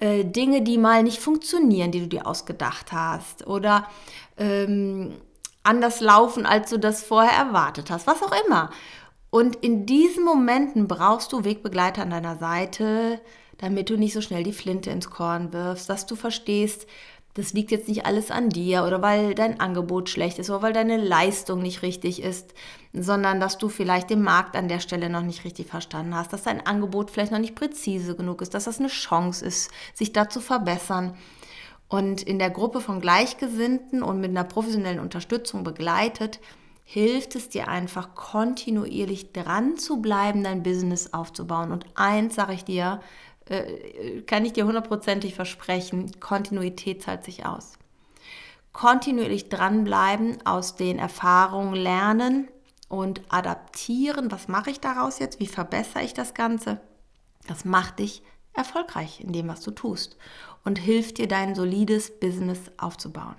äh, 0.00 0.24
Dinge, 0.24 0.62
die 0.62 0.78
mal 0.78 1.04
nicht 1.04 1.20
funktionieren, 1.20 1.92
die 1.92 2.00
du 2.00 2.08
dir 2.08 2.26
ausgedacht 2.26 2.90
hast 2.90 3.46
oder 3.46 3.88
ähm, 4.36 5.14
anders 5.62 6.00
laufen, 6.00 6.44
als 6.44 6.70
du 6.70 6.78
das 6.78 7.04
vorher 7.04 7.38
erwartet 7.38 7.90
hast, 7.90 8.08
was 8.08 8.22
auch 8.22 8.34
immer. 8.46 8.70
Und 9.30 9.56
in 9.56 9.86
diesen 9.86 10.24
Momenten 10.24 10.88
brauchst 10.88 11.32
du 11.32 11.44
Wegbegleiter 11.44 12.02
an 12.02 12.10
deiner 12.10 12.36
Seite, 12.38 13.20
damit 13.58 13.90
du 13.90 13.96
nicht 13.96 14.14
so 14.14 14.20
schnell 14.20 14.42
die 14.42 14.52
Flinte 14.52 14.90
ins 14.90 15.10
Korn 15.10 15.52
wirfst, 15.52 15.88
dass 15.88 16.06
du 16.06 16.16
verstehst, 16.16 16.86
das 17.34 17.52
liegt 17.52 17.70
jetzt 17.70 17.88
nicht 17.88 18.04
alles 18.04 18.30
an 18.30 18.48
dir 18.48 18.84
oder 18.84 19.00
weil 19.00 19.34
dein 19.34 19.60
Angebot 19.60 20.08
schlecht 20.08 20.38
ist 20.38 20.50
oder 20.50 20.62
weil 20.62 20.72
deine 20.72 20.96
Leistung 20.96 21.62
nicht 21.62 21.82
richtig 21.82 22.22
ist, 22.22 22.52
sondern 22.92 23.38
dass 23.38 23.58
du 23.58 23.68
vielleicht 23.68 24.10
den 24.10 24.22
Markt 24.22 24.56
an 24.56 24.68
der 24.68 24.80
Stelle 24.80 25.08
noch 25.08 25.22
nicht 25.22 25.44
richtig 25.44 25.68
verstanden 25.68 26.14
hast, 26.14 26.32
dass 26.32 26.42
dein 26.42 26.66
Angebot 26.66 27.10
vielleicht 27.10 27.32
noch 27.32 27.38
nicht 27.38 27.54
präzise 27.54 28.16
genug 28.16 28.42
ist, 28.42 28.54
dass 28.54 28.64
das 28.64 28.80
eine 28.80 28.88
Chance 28.88 29.44
ist, 29.44 29.70
sich 29.94 30.12
da 30.12 30.28
zu 30.28 30.40
verbessern. 30.40 31.16
Und 31.88 32.22
in 32.22 32.38
der 32.38 32.50
Gruppe 32.50 32.80
von 32.80 33.00
Gleichgesinnten 33.00 34.02
und 34.02 34.20
mit 34.20 34.30
einer 34.30 34.44
professionellen 34.44 35.00
Unterstützung 35.00 35.64
begleitet, 35.64 36.40
hilft 36.84 37.36
es 37.36 37.50
dir 37.50 37.68
einfach 37.68 38.14
kontinuierlich 38.14 39.32
dran 39.32 39.76
zu 39.76 40.00
bleiben, 40.00 40.42
dein 40.42 40.62
Business 40.62 41.12
aufzubauen. 41.12 41.70
Und 41.70 41.84
eins 41.94 42.34
sage 42.34 42.54
ich 42.54 42.64
dir, 42.64 43.00
äh, 43.50 44.22
kann 44.22 44.44
ich 44.44 44.52
dir 44.52 44.66
hundertprozentig 44.66 45.34
versprechen, 45.34 46.20
Kontinuität 46.20 47.02
zahlt 47.02 47.24
sich 47.24 47.46
aus. 47.46 47.78
Kontinuierlich 48.72 49.48
dranbleiben, 49.48 50.38
aus 50.46 50.76
den 50.76 50.98
Erfahrungen 50.98 51.74
lernen 51.74 52.48
und 52.88 53.22
adaptieren. 53.28 54.30
Was 54.30 54.48
mache 54.48 54.70
ich 54.70 54.80
daraus 54.80 55.18
jetzt? 55.18 55.40
Wie 55.40 55.46
verbessere 55.46 56.02
ich 56.02 56.14
das 56.14 56.34
Ganze? 56.34 56.80
Das 57.46 57.64
macht 57.64 57.98
dich 57.98 58.22
erfolgreich 58.52 59.20
in 59.20 59.32
dem, 59.32 59.48
was 59.48 59.62
du 59.62 59.70
tust 59.70 60.16
und 60.64 60.78
hilft 60.78 61.18
dir, 61.18 61.28
dein 61.28 61.54
solides 61.54 62.18
Business 62.20 62.60
aufzubauen. 62.76 63.36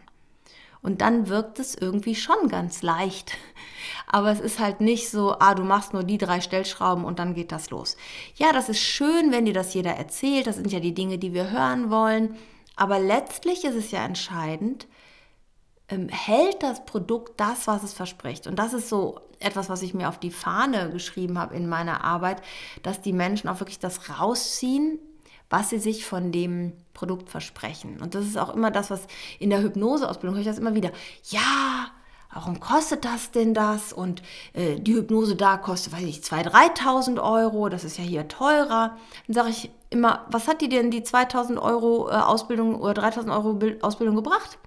Und 0.81 1.01
dann 1.01 1.27
wirkt 1.27 1.59
es 1.59 1.75
irgendwie 1.75 2.15
schon 2.15 2.48
ganz 2.48 2.81
leicht. 2.81 3.38
Aber 4.07 4.31
es 4.31 4.39
ist 4.39 4.59
halt 4.59 4.81
nicht 4.81 5.09
so, 5.09 5.36
ah, 5.39 5.53
du 5.53 5.63
machst 5.63 5.93
nur 5.93 6.03
die 6.03 6.17
drei 6.17 6.41
Stellschrauben 6.41 7.05
und 7.05 7.19
dann 7.19 7.33
geht 7.33 7.51
das 7.51 7.69
los. 7.69 7.98
Ja, 8.36 8.51
das 8.53 8.69
ist 8.69 8.79
schön, 8.79 9.31
wenn 9.31 9.45
dir 9.45 9.53
das 9.53 9.74
jeder 9.74 9.91
erzählt. 9.91 10.48
Das 10.48 10.55
sind 10.55 10.71
ja 10.71 10.79
die 10.79 10.93
Dinge, 10.93 11.17
die 11.17 11.33
wir 11.33 11.51
hören 11.51 11.89
wollen. 11.91 12.36
Aber 12.75 13.00
letztlich 13.00 13.65
ist 13.65 13.75
es 13.75 13.91
ja 13.91 14.03
entscheidend, 14.05 14.88
ähm, 15.89 16.07
hält 16.07 16.63
das 16.63 16.86
Produkt 16.86 17.39
das, 17.39 17.67
was 17.67 17.83
es 17.83 17.93
verspricht. 17.93 18.48
Und 18.48 18.57
das 18.57 18.74
ist 18.74 18.89
so 18.89 19.19
etwas, 19.39 19.69
was 19.69 19.81
ich 19.81 19.93
mir 19.93 20.07
auf 20.07 20.19
die 20.19 20.31
Fahne 20.31 20.89
geschrieben 20.91 21.38
habe 21.39 21.55
in 21.55 21.67
meiner 21.67 22.03
Arbeit, 22.03 22.41
dass 22.83 23.01
die 23.01 23.13
Menschen 23.13 23.50
auch 23.50 23.59
wirklich 23.59 23.79
das 23.79 24.19
rausziehen, 24.19 25.00
was 25.50 25.69
sie 25.69 25.79
sich 25.79 26.05
von 26.05 26.31
dem 26.31 26.74
Produkt 27.00 27.29
versprechen. 27.29 27.98
Und 28.01 28.13
das 28.13 28.25
ist 28.25 28.38
auch 28.38 28.53
immer 28.53 28.72
das, 28.72 28.89
was 28.91 29.08
in 29.39 29.50
der 29.50 29.62
Hypnoseausbildung 29.62 30.36
höre 30.36 30.41
ich 30.41 30.48
das 30.48 30.58
immer 30.58 30.75
wieder. 30.75 30.91
Ja, 31.29 31.88
warum 32.34 32.60
kostet 32.60 33.06
das 33.06 33.32
denn 33.32 33.53
das? 33.53 33.94
Und 33.94 34.22
äh, 34.51 34.75
die 34.82 34.96
Hypnose 34.96 35.38
da 35.38 35.56
kostet, 35.56 35.94
weiß 35.94 36.03
ich, 36.03 36.20
2.000, 36.20 36.75
3.000 36.75 37.24
Euro, 37.24 37.70
das 37.70 37.86
ist 37.86 37.98
ja 37.98 38.03
hier 38.03 38.27
teurer. 38.27 38.98
Dann 39.27 39.34
sage 39.34 39.50
ich 39.50 39.72
immer, 39.89 40.25
was 40.29 40.50
hat 40.50 40.60
dir 40.60 40.68
denn 40.68 40.91
die 40.91 41.03
2.000 41.03 41.58
Euro 41.58 42.10
äh, 42.10 42.15
Ausbildung 42.15 42.82
oder 42.82 43.01
3.000 43.01 43.34
Euro 43.34 43.58
Ausbildung 43.82 44.18
gebracht? 44.18 44.58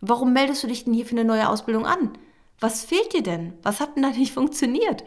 Warum 0.00 0.32
meldest 0.32 0.62
du 0.62 0.68
dich 0.68 0.84
denn 0.84 0.94
hier 0.94 1.06
für 1.06 1.16
eine 1.16 1.24
neue 1.24 1.48
Ausbildung 1.48 1.86
an? 1.86 2.12
Was 2.60 2.84
fehlt 2.84 3.14
dir 3.14 3.24
denn? 3.24 3.54
Was 3.64 3.80
hat 3.80 3.96
denn 3.96 4.04
da 4.04 4.10
nicht 4.10 4.32
funktioniert? 4.32 5.02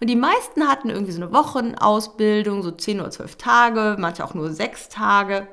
Und 0.00 0.08
die 0.08 0.14
meisten 0.14 0.68
hatten 0.68 0.88
irgendwie 0.88 1.12
so 1.12 1.20
eine 1.20 1.32
Wochenausbildung, 1.32 2.62
so 2.62 2.70
10 2.70 3.00
oder 3.00 3.10
12 3.10 3.36
Tage, 3.36 3.96
manche 3.98 4.24
auch 4.24 4.34
nur 4.34 4.52
6 4.52 4.88
Tage 4.88 5.48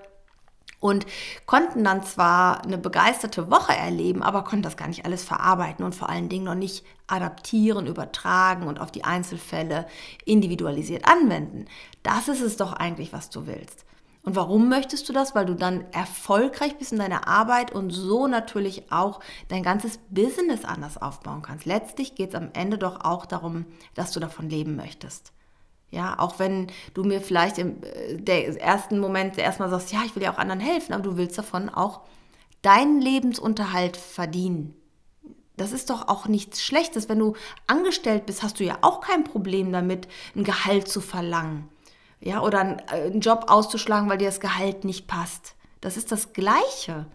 und 0.86 1.08
konnten 1.48 1.84
dann 1.84 2.04
zwar 2.04 2.64
eine 2.64 2.78
begeisterte 2.78 3.50
Woche 3.50 3.76
erleben, 3.76 4.22
aber 4.22 4.44
konnten 4.44 4.62
das 4.62 4.78
gar 4.78 4.88
nicht 4.88 5.04
alles 5.04 5.24
verarbeiten 5.24 5.84
und 5.84 5.96
vor 5.96 6.10
allen 6.10 6.30
Dingen 6.30 6.46
noch 6.46 6.54
nicht 6.54 6.86
adaptieren, 7.08 7.88
übertragen 7.88 8.68
und 8.68 8.80
auf 8.80 8.92
die 8.92 9.04
Einzelfälle 9.04 9.88
individualisiert 10.26 11.08
anwenden. 11.08 11.66
Das 12.04 12.28
ist 12.28 12.42
es 12.42 12.56
doch 12.58 12.72
eigentlich, 12.72 13.14
was 13.14 13.32
du 13.32 13.48
willst. 13.48 13.84
Und 14.22 14.36
warum 14.36 14.70
möchtest 14.70 15.10
du 15.10 15.14
das? 15.14 15.34
Weil 15.34 15.48
du 15.48 15.56
dann 15.56 15.86
erfolgreich 15.92 16.78
bist 16.78 16.92
in 16.92 17.00
deiner 17.00 17.28
Arbeit 17.28 17.72
und 17.72 17.90
so 17.90 18.28
natürlich 18.28 18.92
auch 18.92 19.22
dein 19.48 19.64
ganzes 19.64 19.98
Business 20.10 20.66
anders 20.66 21.02
aufbauen 21.02 21.42
kannst. 21.42 21.66
Letztlich 21.66 22.14
geht 22.14 22.30
es 22.30 22.36
am 22.36 22.50
Ende 22.54 22.78
doch 22.78 23.04
auch 23.04 23.26
darum, 23.26 23.66
dass 23.96 24.12
du 24.12 24.20
davon 24.20 24.52
leben 24.52 24.76
möchtest. 24.76 25.32
Ja, 25.92 26.20
auch 26.20 26.40
wenn 26.40 26.68
du 26.94 27.04
mir 27.04 27.22
vielleicht 27.22 27.58
im 27.58 27.82
äh, 27.84 28.56
ersten 28.58 29.00
Moment 29.00 29.38
erstmal 29.38 29.70
sagst, 29.70 29.92
ja, 29.92 30.02
ich 30.06 30.16
will 30.16 30.24
ja 30.24 30.34
auch 30.34 30.38
anderen 30.38 30.60
helfen, 30.60 30.94
aber 30.94 31.04
du 31.04 31.18
willst 31.18 31.38
davon 31.38 31.70
auch 31.70 32.02
deinen 32.62 33.00
Lebensunterhalt 33.00 33.96
verdienen. 33.96 34.74
Das 35.56 35.72
ist 35.72 35.90
doch 35.90 36.08
auch 36.10 36.28
nichts 36.28 36.62
Schlechtes. 36.64 37.08
Wenn 37.08 37.20
du 37.20 37.36
angestellt 37.68 38.26
bist, 38.26 38.44
hast 38.44 38.60
du 38.60 38.66
ja 38.66 38.80
auch 38.82 39.00
kein 39.00 39.24
Problem 39.24 39.72
damit, 39.72 40.08
ein 40.36 40.44
Gehalt 40.44 40.88
zu 40.88 41.00
verlangen 41.00 41.70
ja, 42.20 42.42
oder 42.42 42.78
äh, 42.92 43.06
einen 43.06 43.22
Job 43.22 43.46
auszuschlagen, 43.48 44.10
weil 44.10 44.18
dir 44.18 44.28
das 44.28 44.40
Gehalt 44.40 44.84
nicht 44.84 45.08
passt. 45.08 45.56
Das 45.80 45.96
ist 45.96 46.12
das 46.12 46.34
Gleiche. 46.34 47.06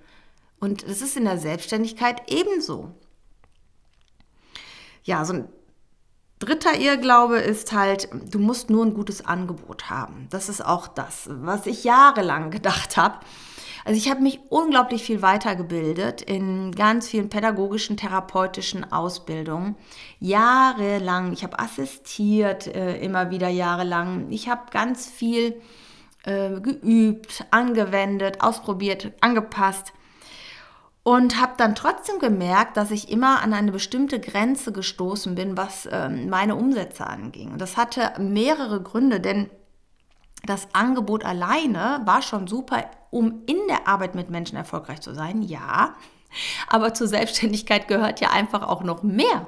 Und 0.60 0.84
das 0.84 1.02
ist 1.02 1.16
in 1.16 1.24
der 1.24 1.38
Selbstständigkeit 1.38 2.30
ebenso. 2.30 2.94
Ja, 5.02 5.24
so 5.24 5.32
ein 5.32 5.48
dritter 6.40 6.76
Irrglaube 6.76 7.36
ist 7.36 7.72
halt, 7.72 8.08
du 8.32 8.40
musst 8.40 8.70
nur 8.70 8.84
ein 8.84 8.94
gutes 8.94 9.24
Angebot 9.24 9.88
haben. 9.88 10.26
Das 10.30 10.48
ist 10.48 10.64
auch 10.64 10.88
das, 10.88 11.28
was 11.30 11.66
ich 11.66 11.84
jahrelang 11.84 12.50
gedacht 12.50 12.96
habe. 12.96 13.20
Also 13.84 13.96
ich 13.96 14.10
habe 14.10 14.20
mich 14.20 14.40
unglaublich 14.50 15.02
viel 15.02 15.22
weitergebildet 15.22 16.22
in 16.22 16.72
ganz 16.72 17.08
vielen 17.08 17.30
pädagogischen, 17.30 17.96
therapeutischen 17.96 18.90
Ausbildungen. 18.92 19.76
Jahrelang. 20.18 21.32
Ich 21.32 21.44
habe 21.44 21.58
assistiert, 21.58 22.66
äh, 22.66 22.98
immer 22.98 23.30
wieder 23.30 23.48
jahrelang. 23.48 24.30
Ich 24.30 24.48
habe 24.48 24.62
ganz 24.70 25.08
viel 25.08 25.60
äh, 26.24 26.60
geübt, 26.60 27.44
angewendet, 27.50 28.42
ausprobiert, 28.42 29.12
angepasst. 29.20 29.92
Und 31.02 31.40
habe 31.40 31.54
dann 31.56 31.74
trotzdem 31.74 32.18
gemerkt, 32.18 32.76
dass 32.76 32.90
ich 32.90 33.10
immer 33.10 33.40
an 33.40 33.54
eine 33.54 33.72
bestimmte 33.72 34.20
Grenze 34.20 34.70
gestoßen 34.70 35.34
bin, 35.34 35.56
was 35.56 35.86
äh, 35.86 36.08
meine 36.10 36.56
Umsätze 36.56 37.06
anging. 37.06 37.56
Das 37.56 37.78
hatte 37.78 38.12
mehrere 38.18 38.82
Gründe, 38.82 39.18
denn 39.18 39.48
das 40.44 40.68
Angebot 40.74 41.24
alleine 41.24 42.02
war 42.04 42.22
schon 42.22 42.46
super, 42.46 42.84
um 43.10 43.42
in 43.46 43.58
der 43.68 43.88
Arbeit 43.88 44.14
mit 44.14 44.30
Menschen 44.30 44.56
erfolgreich 44.56 45.00
zu 45.00 45.14
sein, 45.14 45.42
ja. 45.42 45.94
Aber 46.68 46.94
zur 46.94 47.08
Selbstständigkeit 47.08 47.88
gehört 47.88 48.20
ja 48.20 48.30
einfach 48.30 48.62
auch 48.62 48.82
noch 48.82 49.02
mehr. 49.02 49.46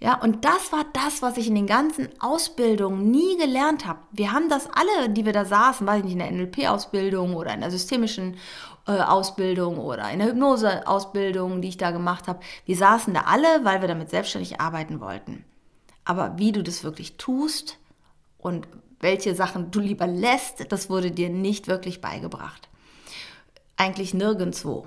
Ja, 0.00 0.20
und 0.20 0.44
das 0.44 0.72
war 0.72 0.84
das, 0.92 1.22
was 1.22 1.36
ich 1.38 1.48
in 1.48 1.54
den 1.54 1.66
ganzen 1.66 2.08
Ausbildungen 2.20 3.10
nie 3.10 3.38
gelernt 3.38 3.86
habe. 3.86 4.00
Wir 4.12 4.32
haben 4.32 4.48
das 4.48 4.68
alle, 4.70 5.08
die 5.08 5.24
wir 5.24 5.32
da 5.32 5.44
saßen, 5.44 5.86
weiß 5.86 6.00
ich 6.00 6.04
nicht, 6.04 6.12
in 6.14 6.18
der 6.18 6.30
NLP-Ausbildung 6.30 7.34
oder 7.34 7.54
in 7.54 7.60
der 7.60 7.70
systemischen 7.70 8.36
Ausbildung 8.86 9.78
oder 9.78 10.10
in 10.10 10.18
der 10.18 10.28
Hypnose-Ausbildung, 10.28 11.62
die 11.62 11.68
ich 11.68 11.76
da 11.76 11.90
gemacht 11.90 12.28
habe. 12.28 12.40
Wir 12.66 12.76
saßen 12.76 13.14
da 13.14 13.22
alle, 13.22 13.64
weil 13.64 13.80
wir 13.80 13.88
damit 13.88 14.10
selbstständig 14.10 14.60
arbeiten 14.60 15.00
wollten. 15.00 15.44
Aber 16.04 16.38
wie 16.38 16.52
du 16.52 16.62
das 16.62 16.84
wirklich 16.84 17.16
tust 17.16 17.78
und 18.38 18.68
welche 19.00 19.34
Sachen 19.34 19.70
du 19.70 19.80
lieber 19.80 20.06
lässt, 20.06 20.70
das 20.70 20.90
wurde 20.90 21.10
dir 21.10 21.30
nicht 21.30 21.66
wirklich 21.66 22.00
beigebracht. 22.00 22.68
Eigentlich 23.76 24.14
nirgendwo. 24.14 24.86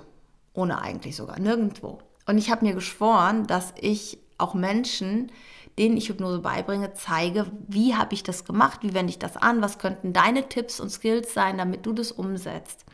Ohne 0.53 0.81
eigentlich 0.81 1.15
sogar, 1.15 1.39
nirgendwo. 1.39 1.99
Und 2.25 2.37
ich 2.37 2.51
habe 2.51 2.65
mir 2.65 2.73
geschworen, 2.73 3.47
dass 3.47 3.73
ich 3.79 4.19
auch 4.37 4.53
Menschen, 4.53 5.31
denen 5.77 5.97
ich 5.97 6.09
Hypnose 6.09 6.39
beibringe, 6.39 6.93
zeige, 6.93 7.45
wie 7.67 7.95
habe 7.95 8.13
ich 8.13 8.23
das 8.23 8.45
gemacht, 8.45 8.79
wie 8.81 8.93
wende 8.93 9.11
ich 9.11 9.19
das 9.19 9.37
an, 9.37 9.61
was 9.61 9.77
könnten 9.77 10.13
deine 10.13 10.49
Tipps 10.49 10.79
und 10.79 10.89
Skills 10.89 11.33
sein, 11.33 11.57
damit 11.57 11.85
du 11.85 11.93
das 11.93 12.11
umsetzt. 12.11 12.85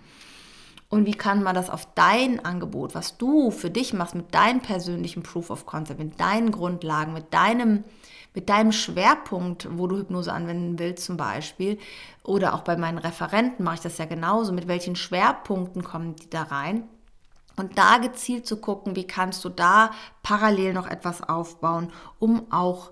Und 0.93 1.07
wie 1.07 1.15
kann 1.15 1.41
man 1.41 1.55
das 1.55 1.71
auf 1.71 1.87
dein 1.95 2.45
Angebot, 2.45 2.93
was 2.93 3.17
du 3.17 3.49
für 3.49 3.71
dich 3.71 3.93
machst, 3.93 4.13
mit 4.13 4.35
deinem 4.35 4.61
persönlichen 4.61 5.23
Proof 5.23 5.49
of 5.49 5.65
Concept, 5.65 5.99
mit 5.99 6.19
deinen 6.19 6.51
Grundlagen, 6.51 7.13
mit 7.13 7.33
deinem 7.33 7.83
mit 8.35 8.47
deinem 8.47 8.71
Schwerpunkt, 8.71 9.67
wo 9.71 9.87
du 9.87 9.97
Hypnose 9.97 10.31
anwenden 10.31 10.77
willst 10.77 11.05
zum 11.05 11.17
Beispiel, 11.17 11.79
oder 12.23 12.53
auch 12.53 12.61
bei 12.61 12.77
meinen 12.77 12.99
Referenten 12.99 13.63
mache 13.63 13.75
ich 13.75 13.81
das 13.81 13.97
ja 13.97 14.05
genauso, 14.05 14.53
mit 14.53 14.67
welchen 14.67 14.95
Schwerpunkten 14.95 15.83
kommen 15.83 16.15
die 16.15 16.29
da 16.29 16.43
rein. 16.43 16.83
Und 17.55 17.75
da 17.79 17.97
gezielt 17.97 18.45
zu 18.45 18.57
gucken, 18.57 18.95
wie 18.95 19.07
kannst 19.07 19.43
du 19.45 19.49
da 19.49 19.91
parallel 20.21 20.73
noch 20.73 20.87
etwas 20.87 21.27
aufbauen, 21.27 21.91
um 22.19 22.51
auch 22.51 22.91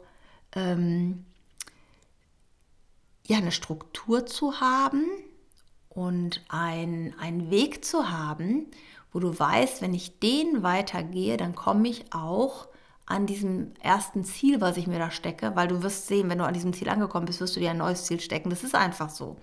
ähm, 0.55 1.23
ja, 3.27 3.37
eine 3.37 3.51
Struktur 3.51 4.25
zu 4.25 4.59
haben 4.59 5.05
und 5.93 6.41
ein, 6.47 7.13
einen 7.19 7.51
Weg 7.51 7.83
zu 7.83 8.09
haben, 8.09 8.67
wo 9.11 9.19
du 9.19 9.37
weißt, 9.37 9.81
wenn 9.81 9.93
ich 9.93 10.19
den 10.19 10.63
weitergehe, 10.63 11.35
dann 11.35 11.53
komme 11.53 11.89
ich 11.89 12.05
auch 12.13 12.69
an 13.05 13.25
diesem 13.25 13.73
ersten 13.81 14.23
Ziel, 14.23 14.61
was 14.61 14.77
ich 14.77 14.87
mir 14.87 14.99
da 14.99 15.11
stecke, 15.11 15.55
weil 15.55 15.67
du 15.67 15.83
wirst 15.83 16.07
sehen, 16.07 16.29
wenn 16.29 16.37
du 16.37 16.45
an 16.45 16.53
diesem 16.53 16.71
Ziel 16.71 16.87
angekommen 16.87 17.25
bist, 17.25 17.41
wirst 17.41 17.57
du 17.57 17.59
dir 17.59 17.71
ein 17.71 17.77
neues 17.77 18.05
Ziel 18.05 18.21
stecken. 18.21 18.49
Das 18.49 18.63
ist 18.63 18.73
einfach 18.73 19.09
so. 19.09 19.35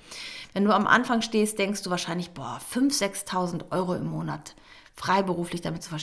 Wenn 0.55 0.65
du 0.65 0.75
am 0.75 0.87
Anfang 0.87 1.21
stehst, 1.21 1.59
denkst 1.59 1.83
du 1.83 1.91
wahrscheinlich, 1.91 2.31
boah, 2.31 2.61
5.000, 2.73 3.27
6.000 3.27 3.71
Euro 3.71 3.95
im 3.95 4.07
Monat 4.07 4.55
freiberuflich 4.95 5.61
damit 5.61 5.83
zu, 5.83 5.95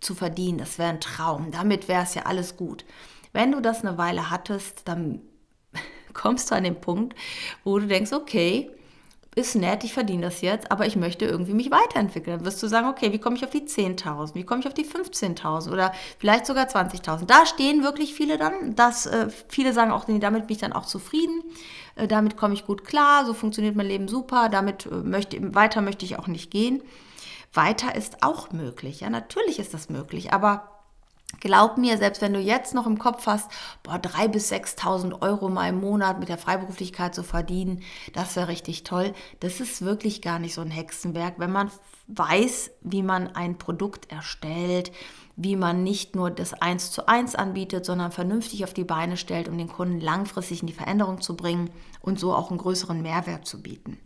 zu 0.00 0.14
verdienen, 0.14 0.58
das 0.58 0.78
wäre 0.78 0.88
ein 0.88 1.00
Traum. 1.00 1.50
Damit 1.50 1.88
wäre 1.88 2.04
es 2.04 2.14
ja 2.14 2.22
alles 2.22 2.56
gut. 2.56 2.86
Wenn 3.32 3.52
du 3.52 3.60
das 3.60 3.84
eine 3.84 3.98
Weile 3.98 4.30
hattest, 4.30 4.88
dann 4.88 5.20
kommst 6.14 6.50
du 6.50 6.54
an 6.54 6.64
den 6.64 6.80
Punkt, 6.80 7.14
wo 7.64 7.78
du 7.78 7.86
denkst, 7.86 8.12
okay, 8.12 8.70
ist 9.36 9.54
nett, 9.54 9.84
ich 9.84 9.92
verdiene 9.92 10.22
das 10.22 10.40
jetzt, 10.40 10.72
aber 10.72 10.86
ich 10.86 10.96
möchte 10.96 11.24
irgendwie 11.24 11.54
mich 11.54 11.70
weiterentwickeln. 11.70 12.38
Dann 12.38 12.46
wirst 12.46 12.60
du 12.62 12.66
sagen, 12.66 12.88
okay, 12.88 13.12
wie 13.12 13.20
komme 13.20 13.36
ich 13.36 13.44
auf 13.44 13.50
die 13.50 13.60
10.000? 13.62 14.34
Wie 14.34 14.44
komme 14.44 14.60
ich 14.60 14.66
auf 14.66 14.74
die 14.74 14.84
15.000 14.84 15.70
oder 15.70 15.92
vielleicht 16.18 16.46
sogar 16.46 16.66
20.000? 16.66 17.26
Da 17.26 17.46
stehen 17.46 17.84
wirklich 17.84 18.12
viele 18.12 18.38
dann, 18.38 18.74
dass 18.74 19.06
äh, 19.06 19.28
viele 19.48 19.72
sagen 19.72 19.92
auch, 19.92 20.08
nee, 20.08 20.18
damit 20.18 20.48
bin 20.48 20.56
ich 20.56 20.60
dann 20.60 20.72
auch 20.72 20.84
zufrieden, 20.84 21.44
äh, 21.94 22.08
damit 22.08 22.36
komme 22.36 22.54
ich 22.54 22.66
gut 22.66 22.84
klar, 22.84 23.24
so 23.24 23.32
funktioniert 23.32 23.76
mein 23.76 23.86
Leben 23.86 24.08
super, 24.08 24.48
damit 24.48 24.86
äh, 24.86 24.94
möchte, 24.96 25.54
weiter 25.54 25.80
möchte 25.80 26.04
ich 26.04 26.18
auch 26.18 26.26
nicht 26.26 26.50
gehen. 26.50 26.82
Weiter 27.52 27.94
ist 27.94 28.22
auch 28.22 28.50
möglich, 28.50 29.00
ja, 29.00 29.10
natürlich 29.10 29.60
ist 29.60 29.74
das 29.74 29.88
möglich, 29.88 30.32
aber 30.32 30.79
Glaub 31.38 31.78
mir, 31.78 31.96
selbst 31.96 32.20
wenn 32.22 32.32
du 32.32 32.40
jetzt 32.40 32.74
noch 32.74 32.86
im 32.86 32.98
Kopf 32.98 33.26
hast, 33.26 33.50
boah, 33.82 33.94
3.000 33.94 34.28
bis 34.28 34.52
6.000 34.52 35.22
Euro 35.22 35.48
mal 35.48 35.68
im 35.68 35.80
Monat 35.80 36.18
mit 36.18 36.28
der 36.28 36.38
Freiberuflichkeit 36.38 37.14
zu 37.14 37.22
verdienen, 37.22 37.82
das 38.12 38.34
wäre 38.34 38.48
richtig 38.48 38.82
toll. 38.82 39.14
Das 39.38 39.60
ist 39.60 39.82
wirklich 39.82 40.22
gar 40.22 40.40
nicht 40.40 40.54
so 40.54 40.60
ein 40.60 40.70
Hexenwerk, 40.72 41.38
wenn 41.38 41.52
man 41.52 41.70
weiß, 42.08 42.72
wie 42.80 43.02
man 43.02 43.28
ein 43.36 43.58
Produkt 43.58 44.10
erstellt, 44.10 44.90
wie 45.36 45.56
man 45.56 45.84
nicht 45.84 46.16
nur 46.16 46.30
das 46.30 46.52
Eins 46.52 46.90
zu 46.90 47.06
eins 47.08 47.36
anbietet, 47.36 47.86
sondern 47.86 48.10
vernünftig 48.10 48.64
auf 48.64 48.74
die 48.74 48.84
Beine 48.84 49.16
stellt, 49.16 49.48
um 49.48 49.56
den 49.56 49.68
Kunden 49.68 50.00
langfristig 50.00 50.60
in 50.62 50.66
die 50.66 50.72
Veränderung 50.72 51.20
zu 51.20 51.36
bringen 51.36 51.70
und 52.00 52.18
so 52.18 52.34
auch 52.34 52.50
einen 52.50 52.58
größeren 52.58 53.00
Mehrwert 53.00 53.46
zu 53.46 53.62
bieten. 53.62 53.98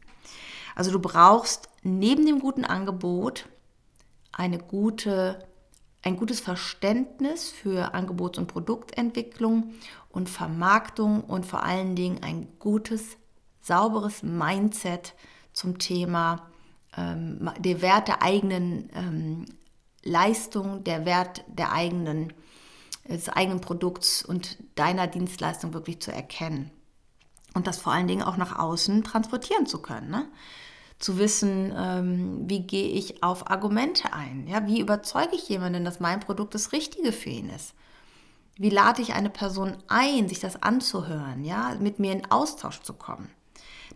Also 0.77 0.93
du 0.93 0.99
brauchst 0.99 1.69
neben 1.83 2.27
dem 2.27 2.41
guten 2.41 2.65
Angebot 2.65 3.47
eine 4.33 4.59
gute 4.59 5.39
ein 6.05 6.17
gutes 6.17 6.41
Verständnis 6.41 7.49
für 7.51 7.95
Angebots- 7.95 8.39
und 8.39 8.47
Produktentwicklung 8.47 9.75
und 10.11 10.29
Vermarktung 10.29 11.25
und 11.25 11.47
vor 11.47 11.63
allen 11.65 11.97
Dingen 11.97 12.23
ein 12.23 12.47
gutes, 12.59 13.17
sauberes 13.63 14.23
Mindset 14.23 15.15
zum 15.55 15.79
Thema 15.79 16.47
ähm, 16.97 17.51
der 17.59 17.81
Wert 17.81 18.09
der 18.09 18.23
eigenen 18.23 18.91
ähm, 18.95 19.47
Leistung, 20.03 20.85
der 20.85 21.07
Wert 21.07 21.43
der 21.49 21.73
eigenen, 21.73 22.35
des 23.09 23.31
eigenen 23.31 23.63
Produkts 23.63 24.23
und 24.23 24.59
deiner 24.75 25.07
Dienstleistung 25.07 25.73
wirklich 25.73 26.01
zu 26.01 26.13
erkennen. 26.13 26.71
Und 27.55 27.67
das 27.67 27.79
vor 27.79 27.95
allen 27.95 28.09
Dingen 28.09 28.23
auch 28.23 28.37
nach 28.37 28.59
außen 28.59 29.05
transportieren 29.05 29.67
zu 29.67 29.81
können. 29.81 30.11
Ne? 30.11 30.29
Zu 30.99 31.19
wissen, 31.19 31.73
ähm, 31.77 32.49
wie 32.49 32.61
gehe 32.61 32.89
ich 32.89 33.23
auf 33.23 33.51
Argumente 33.51 34.13
ein? 34.13 34.47
Ja, 34.49 34.67
wie 34.67 34.81
überzeuge 34.81 35.35
ich 35.35 35.49
jemanden, 35.49 35.85
dass 35.85 36.01
mein 36.01 36.21
Produkt 36.21 36.55
das 36.55 36.73
Richtige 36.73 37.13
für 37.13 37.31
ihn 37.31 37.51
ist? 37.51 37.75
Wie 38.57 38.71
lade 38.71 39.03
ich 39.03 39.15
eine 39.15 39.31
Person 39.31 39.77
ein, 39.89 40.29
sich 40.29 40.39
das 40.39 40.63
anzuhören, 40.63 41.45
ja, 41.45 41.75
mit 41.81 41.99
mir 41.99 42.13
in 42.13 42.31
Austausch 42.31 42.81
zu 42.81 42.93
kommen? 42.93 43.29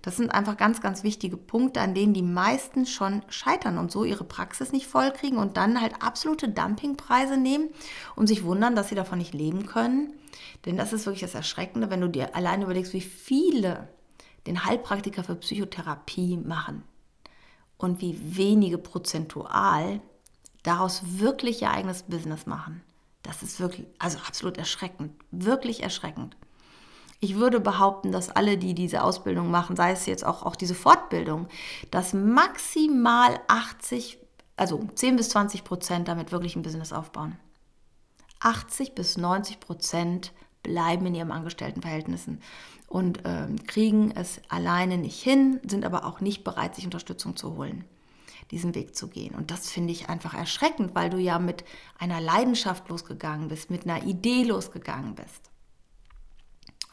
Das 0.03 0.17
sind 0.17 0.31
einfach 0.31 0.57
ganz, 0.57 0.81
ganz 0.81 1.03
wichtige 1.03 1.37
Punkte, 1.37 1.81
an 1.81 1.95
denen 1.95 2.15
die 2.15 2.23
meisten 2.23 2.87
schon 2.87 3.23
scheitern 3.29 3.79
und 3.79 3.91
so 3.91 4.05
ihre 4.05 4.25
Praxis 4.25 4.73
nicht 4.73 4.87
vollkriegen 4.87 5.39
und 5.39 5.57
dann 5.57 5.81
halt 5.81 6.03
absolute 6.03 6.49
Dumpingpreise 6.49 7.37
nehmen 7.37 7.69
und 8.15 8.27
sich 8.27 8.45
wundern, 8.45 8.77
dass 8.77 8.89
sie 8.89 8.95
davon 8.95 9.19
nicht 9.19 9.35
leben 9.35 9.67
können. 9.67 10.13
Denn 10.67 10.77
das 10.77 10.93
ist 10.93 11.07
wirklich 11.07 11.23
das 11.23 11.35
Erschreckende, 11.35 11.91
wenn 11.91 12.01
du 12.01 12.09
dir 12.09 12.37
allein 12.37 12.63
überlegst, 12.63 12.93
wie 12.93 13.01
viele 13.01 13.89
den 14.49 14.65
Heilpraktiker 14.65 15.23
für 15.23 15.37
Psychotherapie 15.37 16.39
machen 16.39 16.83
und 17.77 18.01
wie 18.01 18.37
wenige 18.37 18.79
prozentual 18.79 20.01
daraus 20.63 21.03
wirklich 21.05 21.63
ihr 21.63 21.71
eigenes 21.71 22.03
Business 22.05 22.47
machen. 22.47 22.83
Das 23.23 23.43
ist 23.43 23.61
wirklich, 23.61 23.87
also 23.99 24.19
absolut 24.27 24.57
erschreckend, 24.57 25.13
wirklich 25.31 25.83
erschreckend. 25.83 26.37
Ich 27.21 27.37
würde 27.37 27.61
behaupten, 27.61 28.11
dass 28.11 28.31
alle, 28.31 28.57
die 28.57 28.75
diese 28.75 29.03
Ausbildung 29.03 29.51
machen, 29.51 29.77
sei 29.77 29.93
es 29.93 30.07
jetzt 30.07 30.25
auch, 30.25 30.45
auch 30.45 30.57
diese 30.57 30.75
Fortbildung, 30.75 31.49
dass 31.91 32.15
maximal 32.15 33.39
80, 33.49 34.19
also 34.57 34.89
10 34.95 35.17
bis 35.17 35.29
20 35.31 35.65
Prozent 35.65 36.09
damit 36.09 36.33
wirklich 36.33 36.57
ein 36.57 36.63
Business 36.63 36.93
aufbauen. 36.93 37.37
80 38.41 38.95
bis 38.95 39.19
90 39.19 39.61
Prozent 39.61 40.33
bleiben 40.63 41.05
in 41.07 41.17
ihren 41.17 41.33
Angestelltenverhältnissen 41.33 42.41
und 42.89 43.25
äh, 43.27 43.47
kriegen 43.67 44.11
es 44.13 44.41
alleine 44.49 44.99
nicht 44.99 45.23
hin, 45.23 45.61
sind 45.69 45.85
aber 45.85 46.05
auch 46.05 46.21
nicht 46.21 46.43
bereit, 46.43 46.75
sich 46.75 46.85
Unterstützung 46.85 47.37
zu 47.37 47.57
holen, 47.57 47.85
diesen 48.51 48.75
Weg 48.75 48.97
zu 48.97 49.09
gehen. 49.09 49.35
Und 49.35 49.51
das 49.51 49.71
finde 49.71 49.93
ich 49.93 50.09
einfach 50.09 50.35
erschreckend, 50.35 50.95
weil 50.95 51.11
du 51.11 51.19
ja 51.19 51.39
mit 51.39 51.65
einer 51.99 52.21
Leidenschaft 52.21 52.89
losgegangen 52.89 53.49
bist, 53.49 53.71
mit 53.71 53.85
einer 53.87 54.05
Idee 54.05 54.43
losgegangen 54.43 55.15
bist. 55.15 55.51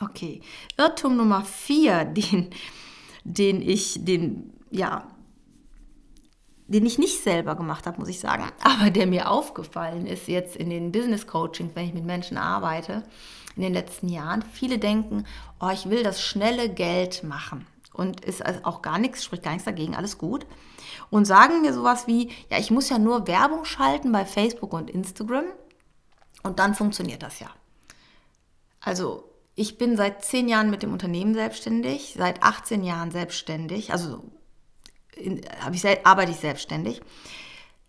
Okay, 0.01 0.41
Irrtum 0.77 1.15
Nummer 1.15 1.45
vier, 1.45 2.03
den, 2.05 2.49
den 3.23 3.62
ich, 3.62 4.03
den, 4.03 4.53
ja, 4.69 5.14
den 6.67 6.86
ich 6.86 6.97
nicht 6.97 7.23
selber 7.23 7.56
gemacht 7.56 7.86
habe, 7.86 7.99
muss 7.99 8.10
ich 8.10 8.19
sagen, 8.19 8.45
aber 8.63 8.89
der 8.89 9.08
mir 9.08 9.30
aufgefallen 9.30 10.06
ist 10.06 10.28
jetzt 10.28 10.56
in 10.56 10.69
den 10.69 10.91
Business 10.91 11.28
Coachings, 11.28 11.71
wenn 11.75 11.88
ich 11.88 11.93
mit 11.93 12.06
Menschen 12.06 12.38
arbeite, 12.38 13.04
in 13.56 13.62
den 13.62 13.73
letzten 13.73 14.10
Jahren. 14.10 14.43
Viele 14.51 14.80
denken, 14.80 15.25
oh, 15.60 15.69
ich 15.71 15.89
will 15.89 16.04
das 16.04 16.21
schnelle 16.21 16.69
Geld 16.69 17.23
machen. 17.23 17.65
Und 17.93 18.25
ist 18.25 18.45
also 18.45 18.60
auch 18.63 18.82
gar 18.82 18.99
nichts, 18.99 19.23
spricht 19.23 19.43
gar 19.43 19.51
nichts 19.51 19.65
dagegen, 19.65 19.95
alles 19.95 20.17
gut. 20.17 20.45
Und 21.10 21.25
sagen 21.25 21.62
mir 21.62 21.73
sowas 21.73 22.08
wie, 22.08 22.30
ja, 22.49 22.58
ich 22.60 22.69
muss 22.69 22.89
ja 22.89 22.99
nur 22.99 23.28
Werbung 23.28 23.63
schalten 23.63 24.12
bei 24.12 24.25
Facebook 24.25 24.73
und 24.73 24.89
Instagram 24.89 25.45
und 26.43 26.60
dann 26.60 26.75
funktioniert 26.75 27.23
das 27.23 27.39
ja. 27.39 27.47
Also 28.82 29.23
ich 29.56 29.78
bin 29.78 29.95
seit 29.95 30.25
zehn 30.25 30.49
Jahren 30.49 30.69
mit 30.69 30.84
dem 30.84 30.91
Unternehmen 30.91 31.34
selbstständig, 31.34 32.15
seit 32.17 32.43
18 32.43 32.84
Jahren 32.84 33.12
selbstständig, 33.12 33.93
also 33.93 34.23
in, 35.15 35.41
ich, 35.73 36.06
arbeite 36.06 36.32
ich 36.32 36.38
selbstständig. 36.38 37.01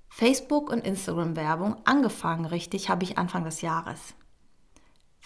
Facebook 0.08 0.70
und 0.70 0.86
Instagram 0.86 1.36
Werbung 1.36 1.76
angefangen 1.84 2.46
richtig 2.46 2.88
habe 2.88 3.04
ich 3.04 3.18
Anfang 3.18 3.44
des 3.44 3.60
Jahres. 3.60 4.14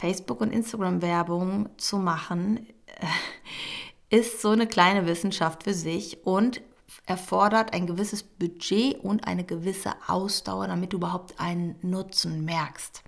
Facebook- 0.00 0.40
und 0.40 0.52
Instagram-Werbung 0.52 1.68
zu 1.76 1.98
machen, 1.98 2.66
äh, 2.86 4.16
ist 4.18 4.40
so 4.40 4.50
eine 4.50 4.66
kleine 4.66 5.06
Wissenschaft 5.06 5.64
für 5.64 5.74
sich 5.74 6.26
und 6.26 6.62
erfordert 7.06 7.74
ein 7.74 7.86
gewisses 7.86 8.22
Budget 8.22 8.98
und 9.04 9.26
eine 9.26 9.44
gewisse 9.44 9.92
Ausdauer, 10.08 10.66
damit 10.66 10.92
du 10.92 10.96
überhaupt 10.96 11.38
einen 11.38 11.76
Nutzen 11.82 12.44
merkst. 12.44 13.02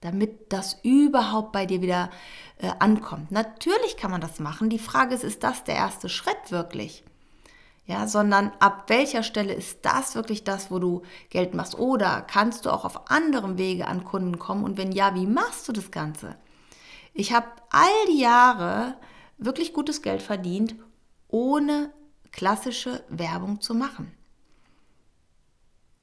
Damit 0.00 0.50
das 0.52 0.78
überhaupt 0.82 1.52
bei 1.52 1.66
dir 1.66 1.82
wieder 1.82 2.10
äh, 2.58 2.70
ankommt. 2.78 3.30
Natürlich 3.30 3.98
kann 3.98 4.10
man 4.10 4.22
das 4.22 4.40
machen. 4.40 4.70
Die 4.70 4.78
Frage 4.78 5.14
ist, 5.14 5.24
ist 5.24 5.42
das 5.42 5.64
der 5.64 5.74
erste 5.74 6.08
Schritt 6.08 6.50
wirklich? 6.50 7.04
Ja, 7.90 8.06
sondern 8.06 8.52
ab 8.60 8.84
welcher 8.86 9.24
Stelle 9.24 9.52
ist 9.52 9.80
das 9.82 10.14
wirklich 10.14 10.44
das, 10.44 10.70
wo 10.70 10.78
du 10.78 11.02
Geld 11.28 11.54
machst? 11.54 11.76
Oder 11.76 12.22
kannst 12.22 12.64
du 12.64 12.70
auch 12.70 12.84
auf 12.84 13.10
anderem 13.10 13.58
Wege 13.58 13.88
an 13.88 14.04
Kunden 14.04 14.38
kommen? 14.38 14.62
Und 14.62 14.76
wenn 14.76 14.92
ja, 14.92 15.16
wie 15.16 15.26
machst 15.26 15.66
du 15.66 15.72
das 15.72 15.90
Ganze? 15.90 16.36
Ich 17.14 17.32
habe 17.32 17.48
all 17.70 18.06
die 18.08 18.20
Jahre 18.20 18.94
wirklich 19.38 19.72
gutes 19.72 20.02
Geld 20.02 20.22
verdient, 20.22 20.76
ohne 21.26 21.92
klassische 22.30 23.02
Werbung 23.08 23.60
zu 23.60 23.74
machen. 23.74 24.12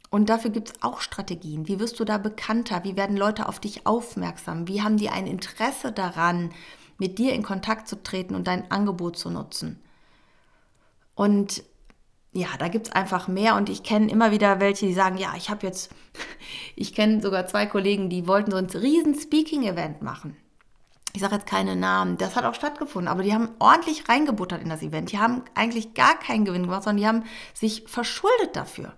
Und 0.10 0.30
dafür 0.30 0.52
gibt 0.52 0.70
es 0.70 0.84
auch 0.84 1.00
Strategien. 1.00 1.70
Wie 1.70 1.80
wirst 1.80 2.02
du 2.02 2.04
da 2.04 2.18
bekannter? 2.18 2.84
Wie 2.84 2.98
werden 2.98 3.16
Leute 3.16 3.48
auf 3.48 3.62
dich 3.62 3.88
aufmerksam? 3.88 4.68
Wie 4.68 4.82
haben 4.82 4.98
die 4.98 5.10
ein 5.10 5.26
Interesse 5.26 5.94
daran, 5.94 6.52
mit 6.98 7.18
dir 7.18 7.32
in 7.32 7.44
Kontakt 7.44 7.88
zu 7.88 8.04
treten 8.04 8.36
und 8.36 8.46
dein 8.46 8.70
Angebot 8.72 9.18
zu 9.18 9.30
nutzen? 9.30 9.82
Und 11.16 11.64
ja, 12.38 12.50
da 12.60 12.68
gibt 12.68 12.88
es 12.88 12.94
einfach 12.94 13.28
mehr 13.28 13.56
und 13.56 13.68
ich 13.68 13.82
kenne 13.82 14.12
immer 14.12 14.32
wieder 14.32 14.60
welche, 14.60 14.86
die 14.86 14.94
sagen, 14.94 15.18
ja, 15.18 15.34
ich 15.36 15.50
habe 15.50 15.66
jetzt, 15.66 15.92
ich 16.76 16.94
kenne 16.94 17.22
sogar 17.22 17.48
zwei 17.48 17.66
Kollegen, 17.66 18.10
die 18.10 18.28
wollten 18.28 18.52
so 18.52 18.58
ein 18.58 18.68
riesen 18.68 19.20
Speaking-Event 19.20 20.04
machen. 20.04 20.38
Ich 21.14 21.22
sage 21.22 21.36
jetzt 21.36 21.48
keine 21.48 21.76
Namen, 21.76 22.20
das 22.20 22.36
hat 22.36 22.46
auch 22.46 22.54
stattgefunden, 22.54 23.08
aber 23.08 23.24
die 23.24 23.34
haben 23.34 23.50
ordentlich 23.58 24.08
reingebuttert 24.08 24.62
in 24.62 24.70
das 24.70 24.84
Event. 24.84 25.12
Die 25.12 25.18
haben 25.18 25.42
eigentlich 25.56 25.96
gar 25.96 26.20
keinen 26.20 26.46
Gewinn 26.46 26.64
gemacht, 26.64 26.84
sondern 26.84 27.02
die 27.02 27.08
haben 27.08 27.24
sich 27.56 27.86
verschuldet 27.88 28.56
dafür. 28.56 28.94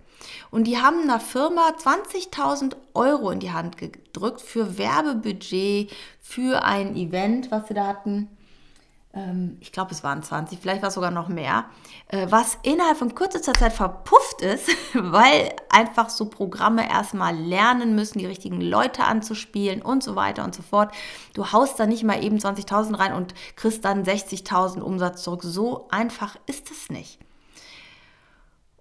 Und 0.50 0.64
die 0.64 0.76
haben 0.76 1.00
einer 1.00 1.18
Firma 1.18 1.70
20.000 1.70 2.76
Euro 2.92 3.30
in 3.30 3.40
die 3.40 3.52
Hand 3.52 3.78
gedrückt 3.78 4.42
für 4.42 4.76
Werbebudget, 4.76 5.90
für 6.20 6.62
ein 6.62 6.94
Event, 6.94 7.50
was 7.50 7.68
sie 7.68 7.74
da 7.74 7.86
hatten. 7.86 8.28
Ähm, 9.12 9.56
ich 9.60 9.72
glaube, 9.72 9.90
es 9.90 10.04
waren 10.04 10.22
20, 10.22 10.60
vielleicht 10.60 10.82
war 10.82 10.88
es 10.88 10.94
sogar 10.94 11.10
noch 11.10 11.28
mehr, 11.28 11.64
äh, 12.08 12.26
was 12.30 12.58
innerhalb 12.62 12.96
von 12.96 13.14
kürzester 13.14 13.52
Zeit 13.52 13.72
verpufft 13.72 14.40
ist, 14.42 14.68
weil 14.94 15.52
einfach 15.68 16.10
so 16.10 16.26
Programme 16.26 16.88
erstmal 16.88 17.34
lernen 17.36 17.94
müssen, 17.94 18.20
die 18.20 18.26
richtigen 18.26 18.60
Leute 18.60 19.04
anzuspielen 19.04 19.82
und 19.82 20.04
so 20.04 20.14
weiter 20.14 20.44
und 20.44 20.54
so 20.54 20.62
fort. 20.62 20.92
Du 21.34 21.50
haust 21.52 21.80
da 21.80 21.86
nicht 21.86 22.04
mal 22.04 22.22
eben 22.22 22.38
20.000 22.38 22.98
rein 22.98 23.12
und 23.12 23.34
kriegst 23.56 23.84
dann 23.84 24.04
60.000 24.04 24.80
Umsatz 24.80 25.22
zurück. 25.22 25.42
So 25.42 25.88
einfach 25.90 26.36
ist 26.46 26.70
es 26.70 26.88
nicht. 26.88 27.18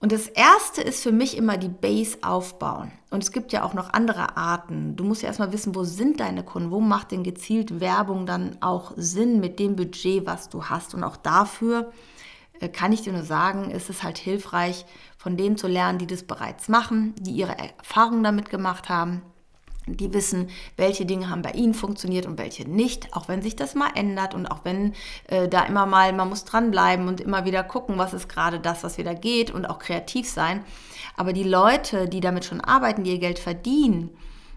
Und 0.02 0.14
das 0.14 0.28
erste 0.28 0.82
ist 0.82 1.04
für 1.04 1.12
mich 1.12 1.36
immer 1.36 1.58
die 1.58 1.68
Base 1.68 2.20
aufbauen. 2.22 2.92
Und 3.10 3.22
es 3.22 3.32
gibt 3.32 3.52
ja 3.52 3.64
auch 3.64 3.74
noch 3.74 3.92
andere 3.92 4.38
Arten. 4.38 4.96
Du 4.96 5.04
musst 5.04 5.24
ja 5.24 5.28
erstmal 5.28 5.52
wissen, 5.52 5.76
wo 5.76 5.84
sind 5.84 6.22
deine 6.22 6.44
Kunden? 6.44 6.72
Wo 6.72 6.80
macht 6.80 7.12
denn 7.12 7.24
gezielt 7.24 7.82
Werbung 7.82 8.26
dann 8.26 8.58
auch 8.62 8.94
Sinn 8.96 9.42
mit 9.42 9.60
dem 9.60 9.76
Budget, 9.76 10.26
was 10.26 10.48
du 10.48 10.66
hast? 10.66 10.96
Und 10.96 11.04
auch 11.04 11.18
dafür 11.18 11.92
äh, 12.62 12.70
kann 12.70 12.94
ich 12.94 13.02
dir 13.02 13.12
nur 13.12 13.24
sagen, 13.24 13.72
ist 13.72 13.90
es 13.90 14.04
halt 14.04 14.18
hilfreich, 14.18 14.86
von 15.18 15.36
denen 15.36 15.58
zu 15.58 15.68
lernen, 15.68 16.00
die 16.00 16.08
das 16.08 16.24
bereits 16.24 16.70
machen, 16.70 17.14
die 17.20 17.32
ihre 17.32 17.58
Erfahrungen 17.58 18.24
damit 18.24 18.50
gemacht 18.50 18.88
haben 18.88 19.22
die 19.96 20.14
wissen, 20.14 20.50
welche 20.78 21.06
Dinge 21.06 21.30
haben 21.30 21.42
bei 21.42 21.52
ihnen 21.52 21.74
funktioniert 21.74 22.26
und 22.26 22.38
welche 22.38 22.70
nicht, 22.70 23.14
auch 23.16 23.28
wenn 23.28 23.42
sich 23.42 23.56
das 23.56 23.76
mal 23.76 23.90
ändert 23.96 24.34
und 24.34 24.48
auch 24.48 24.64
wenn 24.64 24.94
äh, 25.28 25.48
da 25.48 25.64
immer 25.66 25.86
mal, 25.86 26.14
man 26.14 26.30
muss 26.30 26.46
dranbleiben 26.46 27.08
und 27.08 27.22
immer 27.22 27.46
wieder 27.46 27.64
gucken, 27.64 27.98
was 27.98 28.14
ist 28.14 28.30
gerade 28.30 28.60
das, 28.60 28.84
was 28.84 28.98
wieder 28.98 29.16
geht 29.16 29.52
und 29.52 29.66
auch 29.66 29.80
kreativ 29.80 30.30
sein. 30.30 30.64
Aber 31.18 31.34
die 31.34 31.44
Leute, 31.44 32.08
die 32.08 32.20
damit 32.20 32.46
schon 32.46 32.62
arbeiten, 32.62 33.04
die 33.04 33.12
ihr 33.12 33.20
Geld 33.20 33.40
verdienen, 33.40 34.10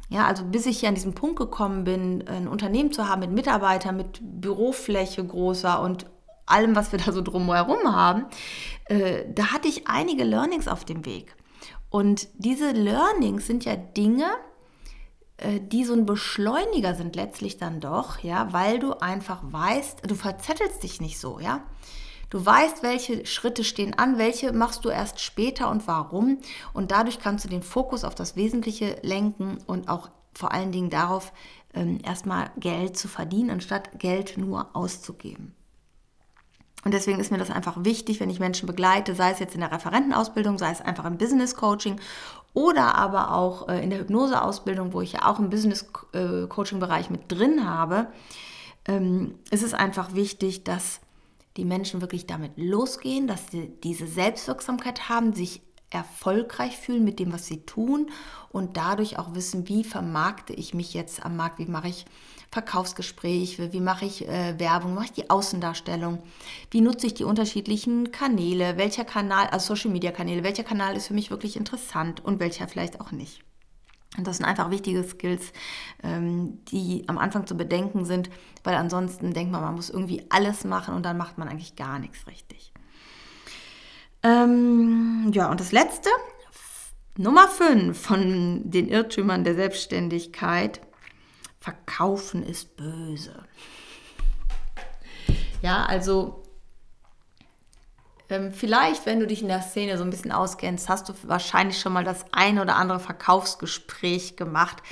Ja, 0.09 0.27
also 0.27 0.45
bis 0.45 0.66
ich 0.66 0.81
hier 0.81 0.90
an 0.90 0.95
diesen 0.95 1.14
Punkt 1.14 1.38
gekommen 1.38 1.85
bin, 1.85 2.29
ein 2.29 2.47
Unternehmen 2.47 2.92
zu 2.92 3.09
haben 3.09 3.21
mit 3.21 3.33
Mitarbeitern, 3.33 3.97
mit 3.97 4.21
Bürofläche 4.21 5.25
großer 5.25 5.81
und 5.81 6.05
allem, 6.45 6.77
was 6.77 6.92
wir 6.92 6.99
da 6.99 7.12
so 7.12 7.23
drumherum 7.23 7.95
haben, 7.95 8.27
äh, 8.87 9.25
da 9.35 9.53
hatte 9.53 9.68
ich 9.68 9.88
einige 9.88 10.25
Learnings 10.25 10.68
auf 10.68 10.85
dem 10.85 11.07
Weg. 11.07 11.35
Und 11.88 12.29
diese 12.35 12.73
Learnings 12.73 13.47
sind 13.47 13.64
ja 13.64 13.77
Dinge, 13.77 14.27
die 15.61 15.85
so 15.85 15.93
ein 15.95 16.07
Beschleuniger 16.07 16.95
sind 16.95 17.17
letztlich 17.17 17.59
dann 17.59 17.81
doch, 17.81 18.21
ja, 18.21 18.53
weil 18.53 18.79
du 18.79 18.95
einfach 18.95 19.41
weißt, 19.43 20.09
du 20.09 20.15
verzettelst 20.15 20.83
dich 20.83 21.01
nicht 21.01 21.19
so, 21.19 21.41
ja. 21.41 21.63
Du 22.31 22.45
weißt, 22.45 22.83
welche 22.83 23.27
Schritte 23.27 23.63
stehen 23.63 23.93
an, 23.93 24.17
welche 24.17 24.55
machst 24.55 24.87
du 24.87 24.89
erst 24.89 25.21
später 25.21 25.71
und 25.71 25.87
warum. 25.87 26.39
Und 26.73 26.91
dadurch 26.91 27.19
kannst 27.19 27.45
du 27.45 27.49
den 27.51 27.63
Fokus 27.63 28.05
auf 28.05 28.15
das 28.15 28.37
Wesentliche 28.37 28.97
lenken 29.03 29.59
und 29.67 29.89
auch 29.89 30.09
vor 30.33 30.53
allen 30.53 30.73
Dingen 30.73 30.89
darauf, 30.89 31.33
ähm, 31.75 31.99
erstmal 32.03 32.51
Geld 32.57 32.97
zu 32.97 33.09
verdienen, 33.09 33.51
anstatt 33.51 33.99
Geld 33.99 34.39
nur 34.39 34.75
auszugeben. 34.75 35.55
Und 36.85 36.92
deswegen 36.92 37.21
ist 37.21 37.31
mir 37.31 37.38
das 37.38 37.51
einfach 37.51 37.85
wichtig, 37.85 38.18
wenn 38.21 38.31
ich 38.31 38.40
Menschen 38.40 38.66
begleite, 38.66 39.14
sei 39.14 39.31
es 39.31 39.38
jetzt 39.38 39.55
in 39.55 39.61
der 39.61 39.71
Referentenausbildung, 39.71 40.59
sei 40.59 40.71
es 40.71 40.81
einfach 40.81 41.05
im 41.05 41.16
Business 41.16 41.55
Coaching 41.55 42.01
oder 42.55 42.97
aber 42.97 43.35
auch 43.35 43.68
äh, 43.68 43.83
in 43.83 43.90
der 43.90 44.01
Hypnoseausbildung, 44.01 44.92
wo 44.92 45.01
ich 45.01 45.12
ja 45.12 45.27
auch 45.27 45.38
im 45.38 45.51
Business 45.51 45.87
äh, 46.12 46.47
Coaching 46.49 46.81
Bereich 46.81 47.09
mit 47.09 47.31
drin 47.31 47.68
habe, 47.68 48.09
ähm, 48.87 49.37
ist 49.51 49.62
es 49.62 49.75
einfach 49.75 50.14
wichtig, 50.14 50.64
dass 50.64 51.01
die 51.57 51.64
Menschen 51.64 52.01
wirklich 52.01 52.27
damit 52.27 52.53
losgehen, 52.57 53.27
dass 53.27 53.51
sie 53.51 53.73
diese 53.83 54.07
Selbstwirksamkeit 54.07 55.09
haben, 55.09 55.35
sich 55.35 55.62
erfolgreich 55.90 56.79
fühlen 56.79 57.05
mit 57.05 57.18
dem, 57.18 57.33
was 57.33 57.47
sie 57.47 57.64
tun 57.64 58.11
und 58.51 58.77
dadurch 58.77 59.18
auch 59.18 59.35
wissen, 59.35 59.68
wie 59.68 59.85
vermarkte 59.85 60.55
ich 60.55 60.75
mich 60.75 60.95
jetzt 60.95 61.25
am 61.25 61.37
Markt, 61.37 61.59
wie 61.59 61.66
mache 61.66 61.88
ich 61.88 62.07
Verkaufsgespräche, 62.53 63.73
wie 63.73 63.81
mache 63.81 64.05
ich 64.05 64.29
äh, 64.29 64.59
Werbung, 64.59 64.95
mache 64.95 65.07
ich 65.07 65.12
die 65.12 65.31
Außendarstellung, 65.31 66.23
wie 66.71 66.83
nutze 66.83 67.07
ich 67.07 67.15
die 67.15 67.25
unterschiedlichen 67.25 68.12
Kanäle, 68.12 68.77
welcher 68.77 69.07
Kanal, 69.07 69.47
also 69.47 69.75
Social 69.75 69.91
Media 69.91 70.12
Kanäle, 70.12 70.45
welcher 70.45 70.62
Kanal 70.62 70.95
ist 70.95 71.07
für 71.07 71.15
mich 71.15 71.31
wirklich 71.31 71.57
interessant 71.57 72.23
und 72.23 72.41
welcher 72.41 72.69
vielleicht 72.69 73.01
auch 73.01 73.11
nicht. 73.11 73.43
Und 74.19 74.27
das 74.27 74.37
sind 74.37 74.45
einfach 74.45 74.71
wichtige 74.71 75.03
Skills, 75.03 75.55
ähm, 76.03 76.62
die 76.67 77.05
am 77.07 77.17
Anfang 77.17 77.47
zu 77.47 77.57
bedenken 77.57 78.05
sind, 78.05 78.29
weil 78.65 78.75
ansonsten 78.75 79.33
denkt 79.33 79.51
man, 79.51 79.62
man 79.62 79.75
muss 79.75 79.88
irgendwie 79.88 80.27
alles 80.29 80.65
machen 80.65 80.95
und 80.95 81.07
dann 81.07 81.17
macht 81.17 81.38
man 81.38 81.49
eigentlich 81.49 81.75
gar 81.75 81.99
nichts 81.99 82.27
richtig. 82.27 82.75
Ähm, 84.23 85.31
ja, 85.33 85.51
und 85.51 85.59
das 85.59 85.73
letzte, 85.73 86.11
Nummer 87.17 87.49
5 87.49 87.99
von 87.99 88.71
den 88.71 88.88
Irrtümern 88.88 89.43
der 89.43 89.55
Selbstständigkeit, 89.55 90.83
Verkaufen 91.62 92.42
ist 92.42 92.77
böse. 92.77 93.44
Ja, 95.62 95.85
also 95.85 96.42
ähm, 98.29 98.53
vielleicht, 98.53 99.07
wenn 99.07 99.20
du 99.20 99.29
dich 99.29 99.42
in 99.42 99.48
der 99.48 99.62
Szene 99.62 99.96
so 99.96 100.03
ein 100.03 100.11
bisschen 100.11 100.33
auskennst, 100.33 100.88
hast 100.88 101.09
du 101.09 101.12
wahrscheinlich 101.22 101.79
schon 101.79 101.92
mal 101.92 102.03
das 102.03 102.25
ein 102.33 102.59
oder 102.59 102.75
andere 102.75 102.98
Verkaufsgespräch 102.98 104.35
gemacht, 104.35 104.83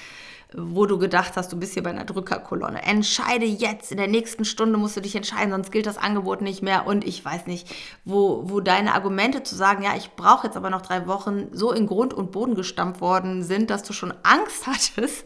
wo 0.55 0.87
du 0.87 0.97
gedacht 0.99 1.33
hast, 1.37 1.53
du 1.53 1.59
bist 1.59 1.75
hier 1.75 1.83
bei 1.83 1.91
einer 1.91 2.05
Drückerkolonne. 2.05 2.83
Entscheide 2.83 3.47
jetzt, 3.47 3.91
in 3.91 3.99
der 3.99 4.07
nächsten 4.07 4.45
Stunde 4.45 4.79
musst 4.79 4.97
du 4.97 5.01
dich 5.01 5.17
entscheiden, 5.17 5.51
sonst 5.51 5.73
gilt 5.73 5.87
das 5.87 5.99
Angebot 5.99 6.41
nicht 6.41 6.63
mehr. 6.63 6.87
Und 6.87 7.05
ich 7.05 7.25
weiß 7.25 7.47
nicht, 7.49 7.69
wo, 8.05 8.49
wo 8.49 8.61
deine 8.61 8.95
Argumente 8.95 9.43
zu 9.43 9.57
sagen, 9.57 9.83
ja, 9.83 9.97
ich 9.97 10.11
brauche 10.15 10.47
jetzt 10.47 10.57
aber 10.57 10.71
noch 10.71 10.83
drei 10.83 11.09
Wochen, 11.09 11.49
so 11.51 11.73
in 11.73 11.89
Grund 11.89 12.15
und 12.15 12.31
Boden 12.31 12.55
gestampft 12.55 13.01
worden 13.01 13.43
sind, 13.43 13.71
dass 13.71 13.83
du 13.83 13.93
schon 13.93 14.15
Angst 14.23 14.67
hattest, 14.67 15.25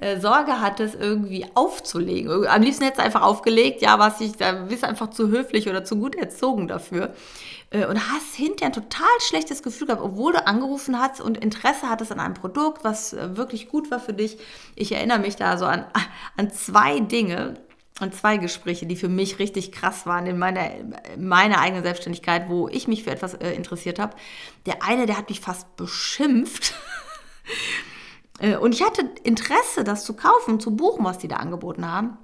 äh, 0.00 0.20
Sorge 0.20 0.60
hattest, 0.60 0.94
irgendwie 0.94 1.46
aufzulegen. 1.54 2.46
Am 2.46 2.62
liebsten 2.62 2.84
hättest 2.84 3.00
du 3.00 3.04
einfach 3.04 3.22
aufgelegt, 3.22 3.82
ja, 3.82 3.98
was 3.98 4.20
ich, 4.20 4.36
da 4.36 4.52
bist 4.52 4.84
einfach 4.84 5.10
zu 5.10 5.28
höflich 5.28 5.68
oder 5.68 5.84
zu 5.84 5.96
gut 5.96 6.14
erzogen 6.14 6.68
dafür. 6.68 7.14
Äh, 7.70 7.86
und 7.86 8.10
hast 8.10 8.34
hinterher 8.34 8.66
ein 8.66 8.72
total 8.72 9.08
schlechtes 9.20 9.62
Gefühl 9.62 9.86
gehabt, 9.86 10.02
obwohl 10.02 10.32
du 10.32 10.46
angerufen 10.46 10.98
hast 10.98 11.20
und 11.20 11.38
Interesse 11.38 11.88
hattest 11.88 12.12
an 12.12 12.20
einem 12.20 12.34
Produkt, 12.34 12.84
was 12.84 13.12
äh, 13.12 13.36
wirklich 13.36 13.68
gut 13.68 13.90
war 13.90 14.00
für 14.00 14.12
dich. 14.12 14.38
Ich 14.74 14.92
erinnere 14.92 15.20
mich 15.20 15.36
da 15.36 15.56
so 15.56 15.66
an, 15.66 15.84
an 16.36 16.50
zwei 16.50 17.00
Dinge, 17.00 17.54
an 18.00 18.12
zwei 18.12 18.38
Gespräche, 18.38 18.86
die 18.86 18.96
für 18.96 19.08
mich 19.08 19.38
richtig 19.38 19.72
krass 19.72 20.06
waren 20.06 20.26
in 20.26 20.38
meiner, 20.38 20.70
meiner 21.16 21.60
eigenen 21.60 21.84
Selbstständigkeit, 21.84 22.48
wo 22.48 22.68
ich 22.68 22.88
mich 22.88 23.04
für 23.04 23.10
etwas 23.10 23.34
äh, 23.34 23.52
interessiert 23.52 23.98
habe. 23.98 24.16
Der 24.66 24.82
eine, 24.82 25.06
der 25.06 25.16
hat 25.16 25.28
mich 25.28 25.40
fast 25.40 25.76
beschimpft. 25.76 26.74
Äh, 28.40 28.56
und 28.56 28.74
ich 28.74 28.82
hatte 28.82 29.08
Interesse, 29.22 29.84
das 29.84 30.04
zu 30.04 30.14
kaufen, 30.14 30.58
zu 30.58 30.74
buchen, 30.74 31.04
was 31.04 31.18
die 31.18 31.28
da 31.28 31.36
angeboten 31.36 31.90
haben. 31.90 32.18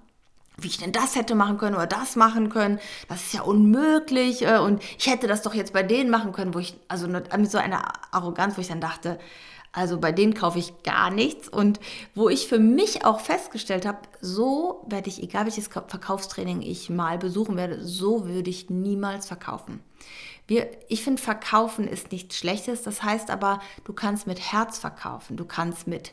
Wie 0.58 0.68
ich 0.68 0.78
denn 0.78 0.92
das 0.92 1.16
hätte 1.16 1.34
machen 1.34 1.58
können 1.58 1.76
oder 1.76 1.86
das 1.86 2.16
machen 2.16 2.48
können, 2.48 2.78
das 3.08 3.24
ist 3.24 3.34
ja 3.34 3.42
unmöglich. 3.42 4.42
Äh, 4.42 4.58
und 4.58 4.82
ich 4.98 5.06
hätte 5.06 5.26
das 5.26 5.42
doch 5.42 5.54
jetzt 5.54 5.72
bei 5.72 5.82
denen 5.82 6.10
machen 6.10 6.32
können, 6.32 6.54
wo 6.54 6.58
ich, 6.58 6.74
also 6.88 7.06
mit 7.06 7.50
so 7.50 7.58
einer 7.58 7.92
Arroganz, 8.10 8.56
wo 8.56 8.60
ich 8.60 8.68
dann 8.68 8.80
dachte, 8.80 9.18
also 9.72 10.00
bei 10.00 10.10
denen 10.10 10.32
kaufe 10.32 10.58
ich 10.58 10.82
gar 10.82 11.10
nichts. 11.10 11.48
Und 11.48 11.78
wo 12.14 12.30
ich 12.30 12.48
für 12.48 12.58
mich 12.58 13.04
auch 13.04 13.20
festgestellt 13.20 13.84
habe, 13.84 13.98
so 14.22 14.84
werde 14.88 15.10
ich, 15.10 15.22
egal 15.22 15.44
welches 15.44 15.68
Verkaufstraining 15.68 16.62
ich 16.62 16.88
mal 16.88 17.18
besuchen 17.18 17.58
werde, 17.58 17.84
so 17.84 18.26
würde 18.26 18.48
ich 18.48 18.70
niemals 18.70 19.26
verkaufen. 19.26 19.80
Wir, 20.46 20.70
ich 20.88 21.02
finde, 21.02 21.20
verkaufen 21.20 21.88
ist 21.88 22.12
nichts 22.12 22.36
Schlechtes. 22.36 22.82
Das 22.82 23.02
heißt 23.02 23.30
aber, 23.30 23.60
du 23.84 23.92
kannst 23.92 24.26
mit 24.26 24.52
Herz 24.52 24.78
verkaufen, 24.78 25.36
du 25.36 25.44
kannst 25.44 25.86
mit 25.86 26.12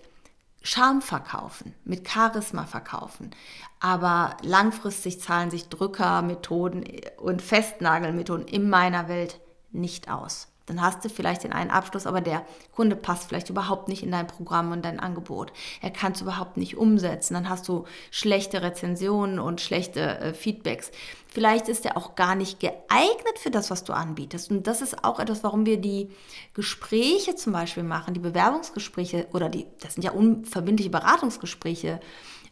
Charme 0.63 1.01
verkaufen, 1.01 1.75
mit 1.83 2.09
Charisma 2.09 2.65
verkaufen. 2.65 3.31
Aber 3.79 4.37
langfristig 4.41 5.19
zahlen 5.19 5.51
sich 5.51 5.67
Drückermethoden 5.67 6.85
und 7.17 7.41
Festnagelmethoden 7.41 8.47
in 8.47 8.69
meiner 8.69 9.09
Welt 9.09 9.39
nicht 9.71 10.09
aus. 10.09 10.47
Dann 10.65 10.82
hast 10.82 11.04
du 11.04 11.10
vielleicht 11.10 11.43
den 11.43 11.52
einen 11.52 11.71
Abschluss, 11.71 12.08
aber 12.08 12.21
der 12.21 12.45
Kunde 12.71 12.95
passt 12.95 13.28
vielleicht 13.28 13.49
überhaupt 13.49 13.89
nicht 13.89 14.02
in 14.02 14.12
dein 14.12 14.28
Programm 14.28 14.71
und 14.71 14.86
dein 14.86 14.99
Angebot. 14.99 15.52
Er 15.82 15.91
kann 15.91 16.13
es 16.13 16.21
überhaupt 16.21 16.56
nicht 16.56 16.78
umsetzen. 16.78 17.34
Dann 17.34 17.49
hast 17.49 17.67
du 17.67 17.86
schlechte 18.12 18.62
Rezensionen 18.62 19.39
und 19.39 19.60
schlechte 19.60 20.19
äh, 20.19 20.34
Feedbacks. 20.34 20.91
Vielleicht 21.28 21.67
ist 21.67 21.86
er 21.86 21.97
auch 21.97 22.15
gar 22.15 22.36
nicht 22.36 22.62
geeignet 22.62 23.39
für 23.39 23.52
das, 23.52 23.71
was 23.71 23.84
du 23.84 23.91
anbietest. 23.91 24.52
Und 24.52 24.67
das 24.67 24.82
ist 24.82 25.04
auch 25.04 25.19
etwas, 25.19 25.43
warum 25.43 25.65
wir 25.65 25.78
die 25.78 26.10
Gespräche 26.54 27.36
zum 27.36 27.52
Beispiel 27.52 27.84
machen, 27.84 28.13
die 28.13 28.21
Bewerbungsgespräche 28.21 29.28
oder 29.34 29.49
die, 29.49 29.67
das 29.82 29.95
sind 29.95 30.04
ja 30.04 30.12
unverbindliche 30.12 30.91
Beratungsgespräche, 30.91 31.99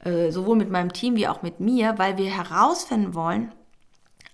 äh, 0.04 0.32
sowohl 0.32 0.58
mit 0.58 0.70
meinem 0.70 0.92
Team 0.92 1.16
wie 1.16 1.28
auch 1.28 1.44
mit 1.44 1.62
mir, 1.62 1.98
weil 1.98 2.18
wir 2.18 2.30
herausfinden 2.30 3.14
wollen, 3.14 3.54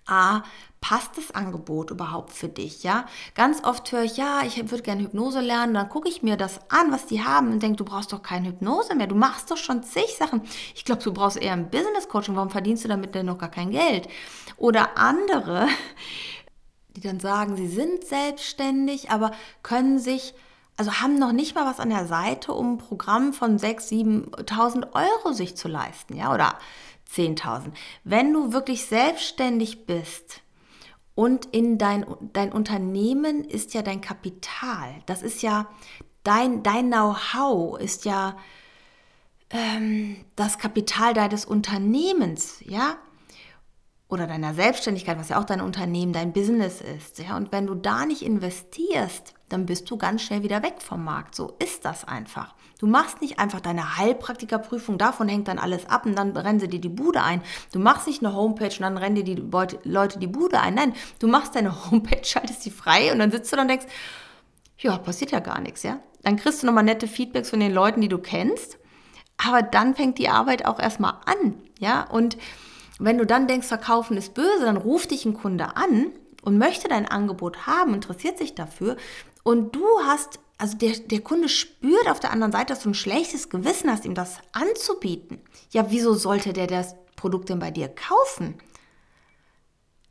A, 0.08 0.44
passt 0.82 1.18
das 1.18 1.32
Angebot 1.32 1.92
überhaupt 1.92 2.32
für 2.34 2.48
dich? 2.48 2.84
Ja, 2.84 3.06
ganz 3.36 3.64
oft 3.64 3.92
höre 3.92 4.04
ich, 4.04 4.18
ja, 4.18 4.42
ich 4.46 4.58
würde 4.72 4.84
gerne 4.84 5.04
Hypnose 5.04 5.42
lernen. 5.42 5.74
Dann 5.74 5.90
gucke 5.90 6.08
ich 6.08 6.24
mir 6.24 6.38
das 6.38 6.60
an, 6.70 6.92
was 6.92 7.06
die 7.08 7.24
haben 7.24 7.52
und 7.52 7.64
denke, 7.64 7.78
du 7.78 7.86
brauchst 7.86 8.14
doch 8.14 8.22
keine 8.22 8.50
Hypnose 8.50 8.96
mehr. 8.96 9.08
Du 9.08 9.16
machst 9.16 9.52
doch 9.52 9.58
schon 9.58 9.84
zig 9.84 10.16
Sachen. 10.18 10.42
Ich 10.76 10.86
glaube, 10.86 11.04
du 11.04 11.14
brauchst 11.14 11.38
eher 11.38 11.54
ein 11.54 11.70
Business 11.70 12.08
Coaching. 12.08 12.36
Warum 12.36 12.50
verdienst 12.50 12.84
du 12.84 12.88
damit 12.88 13.16
denn 13.16 13.26
noch 13.26 13.38
gar 13.38 13.50
kein 13.52 13.72
Geld? 13.72 14.08
Oder 14.58 14.98
andere, 14.98 15.68
die 16.96 17.02
dann 17.02 17.20
sagen, 17.20 17.56
sie 17.58 17.68
sind 17.68 18.06
selbstständig, 18.06 19.12
aber 19.12 19.32
können 19.64 20.00
sich 20.00 20.34
also 20.80 20.92
haben 21.02 21.18
noch 21.18 21.32
nicht 21.32 21.56
mal 21.56 21.66
was 21.66 21.80
an 21.80 21.90
der 21.90 22.06
Seite, 22.06 22.54
um 22.54 22.74
ein 22.74 22.78
Programm 22.78 23.34
von 23.34 23.58
6.000, 23.58 24.30
7.000 24.46 24.94
Euro 24.94 25.34
sich 25.34 25.58
zu 25.58 25.68
leisten, 25.68 26.16
ja, 26.16 26.32
oder 26.32 26.54
10.000. 27.12 27.72
Wenn 28.04 28.34
du 28.34 28.54
wirklich 28.54 28.86
selbstständig 28.86 29.86
bist, 29.86 30.42
und 31.18 31.48
in 31.48 31.80
dein, 31.80 32.06
dein 32.32 32.52
Unternehmen 32.52 33.44
ist 33.44 33.74
ja 33.74 33.82
dein 33.82 34.02
Kapital. 34.02 35.02
Das 35.08 35.24
ist 35.24 35.42
ja 35.42 35.68
dein, 36.24 36.62
dein 36.62 36.92
Know-how, 36.92 37.80
ist 37.80 38.06
ja 38.06 38.38
ähm, 39.50 40.18
das 40.36 40.60
Kapital 40.60 41.16
deines 41.16 41.44
Unternehmens, 41.44 42.60
ja? 42.64 42.98
Oder 44.10 44.28
deiner 44.28 44.54
Selbstständigkeit, 44.54 45.18
was 45.18 45.30
ja 45.30 45.40
auch 45.40 45.46
dein 45.46 45.60
Unternehmen, 45.60 46.14
dein 46.14 46.34
Business 46.34 46.82
ist. 46.82 47.18
Ja? 47.18 47.36
Und 47.36 47.52
wenn 47.52 47.66
du 47.66 47.74
da 47.74 48.06
nicht 48.06 48.22
investierst, 48.22 49.34
dann 49.50 49.66
bist 49.66 49.90
du 49.90 49.98
ganz 49.98 50.22
schnell 50.22 50.44
wieder 50.44 50.64
weg 50.64 50.76
vom 50.80 51.04
Markt. 51.04 51.36
So 51.36 51.56
ist 51.60 51.86
das 51.86 52.06
einfach. 52.06 52.54
Du 52.80 52.86
machst 52.86 53.22
nicht 53.22 53.40
einfach 53.40 53.60
deine 53.60 53.98
Heilpraktikerprüfung, 53.98 54.98
davon 54.98 55.28
hängt 55.28 55.48
dann 55.48 55.58
alles 55.58 55.90
ab 55.90 56.06
und 56.06 56.16
dann 56.16 56.36
rennen 56.36 56.60
sie 56.60 56.68
dir 56.68 56.80
die 56.80 56.90
Bude 56.90 57.24
ein. 57.24 57.42
Du 57.72 57.80
machst 57.80 58.08
nicht 58.08 58.24
eine 58.24 58.36
Homepage 58.36 58.66
und 58.66 58.82
dann 58.82 58.98
rennen 58.98 59.16
dir 59.16 59.24
die 59.24 59.42
Leute 59.84 60.20
die 60.20 60.28
Bude 60.28 60.60
ein. 60.60 60.76
Nein, 60.76 60.94
du 61.20 61.28
machst 61.28 61.56
deine 61.56 61.86
Homepage, 61.92 62.24
schaltest 62.24 62.62
sie 62.62 62.72
frei 62.72 63.12
und 63.12 63.20
dann 63.20 63.32
sitzt 63.32 63.52
du 63.52 63.56
dann 63.56 63.64
und 63.64 63.70
denkst, 63.70 63.88
ja, 64.80 64.98
passiert 64.98 65.32
ja 65.32 65.40
gar 65.40 65.60
nichts, 65.60 65.84
ja. 65.84 66.00
Dann 66.22 66.38
kriegst 66.38 66.62
du 66.62 66.68
nochmal 66.68 66.84
nette 66.84 67.08
Feedbacks 67.08 67.50
von 67.50 67.60
den 67.60 67.74
Leuten, 67.74 68.02
die 68.02 68.10
du 68.10 68.20
kennst. 68.20 68.78
Aber 69.38 69.62
dann 69.62 69.96
fängt 69.96 70.18
die 70.18 70.30
Arbeit 70.30 70.66
auch 70.66 70.80
erstmal 70.80 71.14
an, 71.26 71.56
ja. 71.80 72.04
Und 72.04 72.38
wenn 73.00 73.18
du 73.18 73.26
dann 73.26 73.48
denkst, 73.48 73.68
verkaufen 73.68 74.18
ist 74.18 74.34
böse, 74.36 74.66
dann 74.66 74.78
ruft 74.78 75.12
dich 75.12 75.26
ein 75.26 75.34
Kunde 75.34 75.76
an 75.76 76.12
und 76.48 76.58
möchte 76.58 76.88
dein 76.88 77.06
Angebot 77.06 77.68
haben, 77.68 77.94
interessiert 77.94 78.38
sich 78.38 78.56
dafür 78.56 78.96
und 79.44 79.76
du 79.76 79.86
hast 80.06 80.40
also 80.58 80.78
der, 80.78 80.94
der 80.94 81.20
Kunde 81.20 81.50
spürt 81.50 82.10
auf 82.10 82.22
der 82.22 82.32
anderen 82.32 82.54
Seite, 82.54 82.68
dass 82.68 82.84
du 82.84 82.90
ein 82.90 82.94
schlechtes 82.94 83.50
Gewissen 83.50 83.92
hast, 83.92 84.06
ihm 84.06 84.16
das 84.16 84.40
anzubieten. 84.54 85.42
Ja, 85.72 85.92
wieso 85.92 86.14
sollte 86.14 86.54
der 86.54 86.68
das 86.68 86.96
Produkt 87.18 87.50
denn 87.50 87.60
bei 87.60 87.70
dir 87.70 87.90
kaufen? 87.90 88.56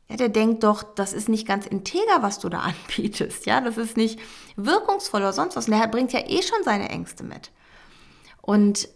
Ja, 0.09 0.15
der 0.15 0.29
denkt 0.29 0.63
doch, 0.63 0.83
das 0.83 1.11
ist 1.11 1.27
nicht 1.27 1.47
ganz 1.47 1.65
integer, 1.65 2.21
was 2.21 2.37
du 2.37 2.49
da 2.49 2.59
anbietest. 2.87 3.47
Ja, 3.47 3.59
das 3.59 3.77
ist 3.77 3.97
nicht 3.97 4.19
wirkungsvoll 4.57 5.21
oder 5.21 5.33
sonst 5.33 5.55
was. 5.55 5.67
Und 5.67 5.75
der 5.75 5.87
bringt 5.87 6.13
ja 6.13 6.21
eh 6.21 6.43
schon 6.43 6.63
seine 6.63 6.89
Ängste 6.89 7.23
mit. 7.23 7.51
Und 8.43 8.87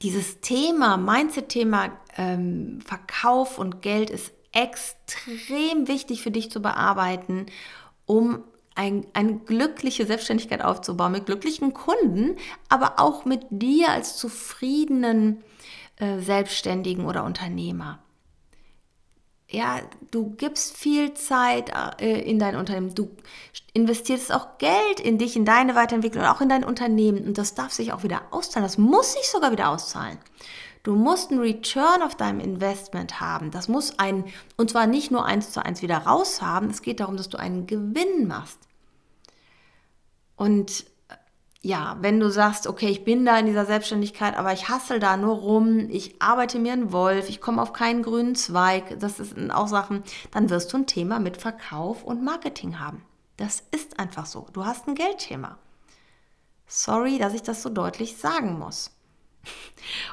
dieses 0.00 0.40
Thema, 0.40 0.96
Mindset-Thema 0.96 1.92
ähm, 2.16 2.80
Verkauf 2.84 3.58
und 3.58 3.82
Geld 3.82 4.08
ist 4.08 4.32
extrem 4.52 5.88
wichtig 5.88 6.22
für 6.22 6.30
dich 6.30 6.50
zu 6.50 6.60
bearbeiten, 6.60 7.46
um 8.06 8.44
ein, 8.74 9.06
eine 9.12 9.38
glückliche 9.38 10.06
Selbstständigkeit 10.06 10.62
aufzubauen, 10.62 11.12
mit 11.12 11.26
glücklichen 11.26 11.74
Kunden, 11.74 12.36
aber 12.68 13.00
auch 13.00 13.24
mit 13.24 13.46
dir 13.50 13.90
als 13.90 14.16
zufriedenen 14.16 15.42
äh, 15.96 16.20
Selbstständigen 16.20 17.04
oder 17.06 17.24
Unternehmer. 17.24 17.98
Ja, 19.50 19.80
du 20.10 20.30
gibst 20.36 20.76
viel 20.76 21.14
Zeit 21.14 21.72
äh, 22.00 22.20
in 22.20 22.38
dein 22.38 22.54
Unternehmen. 22.54 22.94
Du 22.94 23.10
investierst 23.72 24.30
auch 24.30 24.58
Geld 24.58 25.00
in 25.00 25.16
dich, 25.16 25.36
in 25.36 25.46
deine 25.46 25.74
Weiterentwicklung, 25.74 26.24
auch 26.24 26.42
in 26.42 26.50
dein 26.50 26.64
Unternehmen. 26.64 27.26
Und 27.26 27.38
das 27.38 27.54
darf 27.54 27.72
sich 27.72 27.92
auch 27.92 28.02
wieder 28.02 28.22
auszahlen. 28.30 28.66
Das 28.66 28.76
muss 28.76 29.14
sich 29.14 29.26
sogar 29.26 29.50
wieder 29.50 29.70
auszahlen. 29.70 30.18
Du 30.82 30.94
musst 30.94 31.30
einen 31.30 31.40
Return 31.40 32.02
auf 32.02 32.14
deinem 32.14 32.40
Investment 32.40 33.20
haben. 33.20 33.50
Das 33.50 33.68
muss 33.68 33.98
ein, 33.98 34.24
und 34.56 34.70
zwar 34.70 34.86
nicht 34.86 35.10
nur 35.10 35.24
eins 35.24 35.52
zu 35.52 35.64
eins 35.64 35.82
wieder 35.82 35.98
raus 35.98 36.40
haben. 36.40 36.70
Es 36.70 36.82
geht 36.82 37.00
darum, 37.00 37.16
dass 37.16 37.28
du 37.28 37.38
einen 37.38 37.66
Gewinn 37.66 38.26
machst. 38.26 38.58
Und 40.36 40.86
ja, 41.60 41.96
wenn 42.00 42.20
du 42.20 42.30
sagst, 42.30 42.68
okay, 42.68 42.88
ich 42.88 43.04
bin 43.04 43.24
da 43.24 43.38
in 43.38 43.46
dieser 43.46 43.66
Selbstständigkeit, 43.66 44.36
aber 44.36 44.52
ich 44.52 44.68
hassel 44.68 45.00
da 45.00 45.16
nur 45.16 45.34
rum, 45.34 45.88
ich 45.90 46.22
arbeite 46.22 46.58
mir 46.60 46.72
einen 46.72 46.92
Wolf, 46.92 47.28
ich 47.28 47.40
komme 47.40 47.60
auf 47.60 47.72
keinen 47.72 48.02
grünen 48.02 48.36
Zweig, 48.36 49.00
das 49.00 49.16
sind 49.16 49.50
auch 49.50 49.66
Sachen, 49.66 50.04
dann 50.30 50.50
wirst 50.50 50.72
du 50.72 50.78
ein 50.78 50.86
Thema 50.86 51.18
mit 51.18 51.36
Verkauf 51.36 52.04
und 52.04 52.22
Marketing 52.22 52.78
haben. 52.78 53.02
Das 53.36 53.64
ist 53.72 53.98
einfach 53.98 54.26
so. 54.26 54.46
Du 54.52 54.64
hast 54.64 54.86
ein 54.86 54.94
Geldthema. 54.94 55.58
Sorry, 56.66 57.18
dass 57.18 57.34
ich 57.34 57.42
das 57.42 57.62
so 57.62 57.70
deutlich 57.70 58.16
sagen 58.16 58.58
muss. 58.58 58.90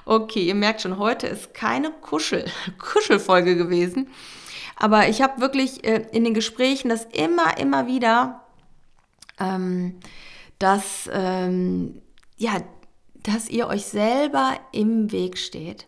Okay, 0.05 0.43
ihr 0.43 0.55
merkt 0.55 0.81
schon, 0.81 0.99
heute 0.99 1.27
ist 1.27 1.53
keine 1.53 1.91
Kuschel, 1.91 2.49
Kuschelfolge 2.77 3.55
gewesen. 3.55 4.09
Aber 4.77 5.07
ich 5.09 5.21
habe 5.21 5.41
wirklich 5.41 5.83
äh, 5.83 6.05
in 6.11 6.23
den 6.23 6.33
Gesprächen 6.33 6.89
das 6.89 7.05
immer, 7.05 7.57
immer 7.57 7.87
wieder 7.87 8.45
ähm, 9.39 9.99
dass, 10.59 11.09
ähm, 11.11 12.01
ja, 12.37 12.61
dass 13.23 13.49
ihr 13.49 13.67
euch 13.67 13.85
selber 13.85 14.57
im 14.71 15.11
Weg 15.11 15.37
steht. 15.37 15.87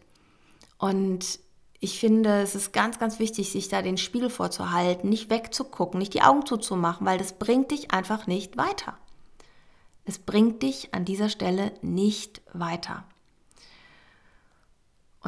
Und 0.78 1.40
ich 1.80 2.00
finde, 2.00 2.42
es 2.42 2.56
ist 2.56 2.74
ganz, 2.74 3.00
ganz 3.00 3.20
wichtig, 3.20 3.52
sich 3.52 3.70
da 3.70 3.82
den 3.82 3.98
Spiegel 3.98 4.30
vorzuhalten, 4.30 5.10
nicht 5.10 5.30
wegzugucken, 5.30 6.00
nicht 6.00 6.14
die 6.14 6.24
Augen 6.24 6.46
zuzumachen, 6.46 7.06
weil 7.06 7.18
das 7.18 7.34
bringt 7.34 7.72
dich 7.72 7.92
einfach 7.92 8.28
nicht 8.28 8.58
weiter. 8.58 8.98
Es 10.06 10.18
bringt 10.18 10.64
dich 10.64 10.94
an 10.94 11.06
dieser 11.06 11.30
Stelle 11.30 11.74
nicht 11.82 12.42
weiter. 12.54 13.04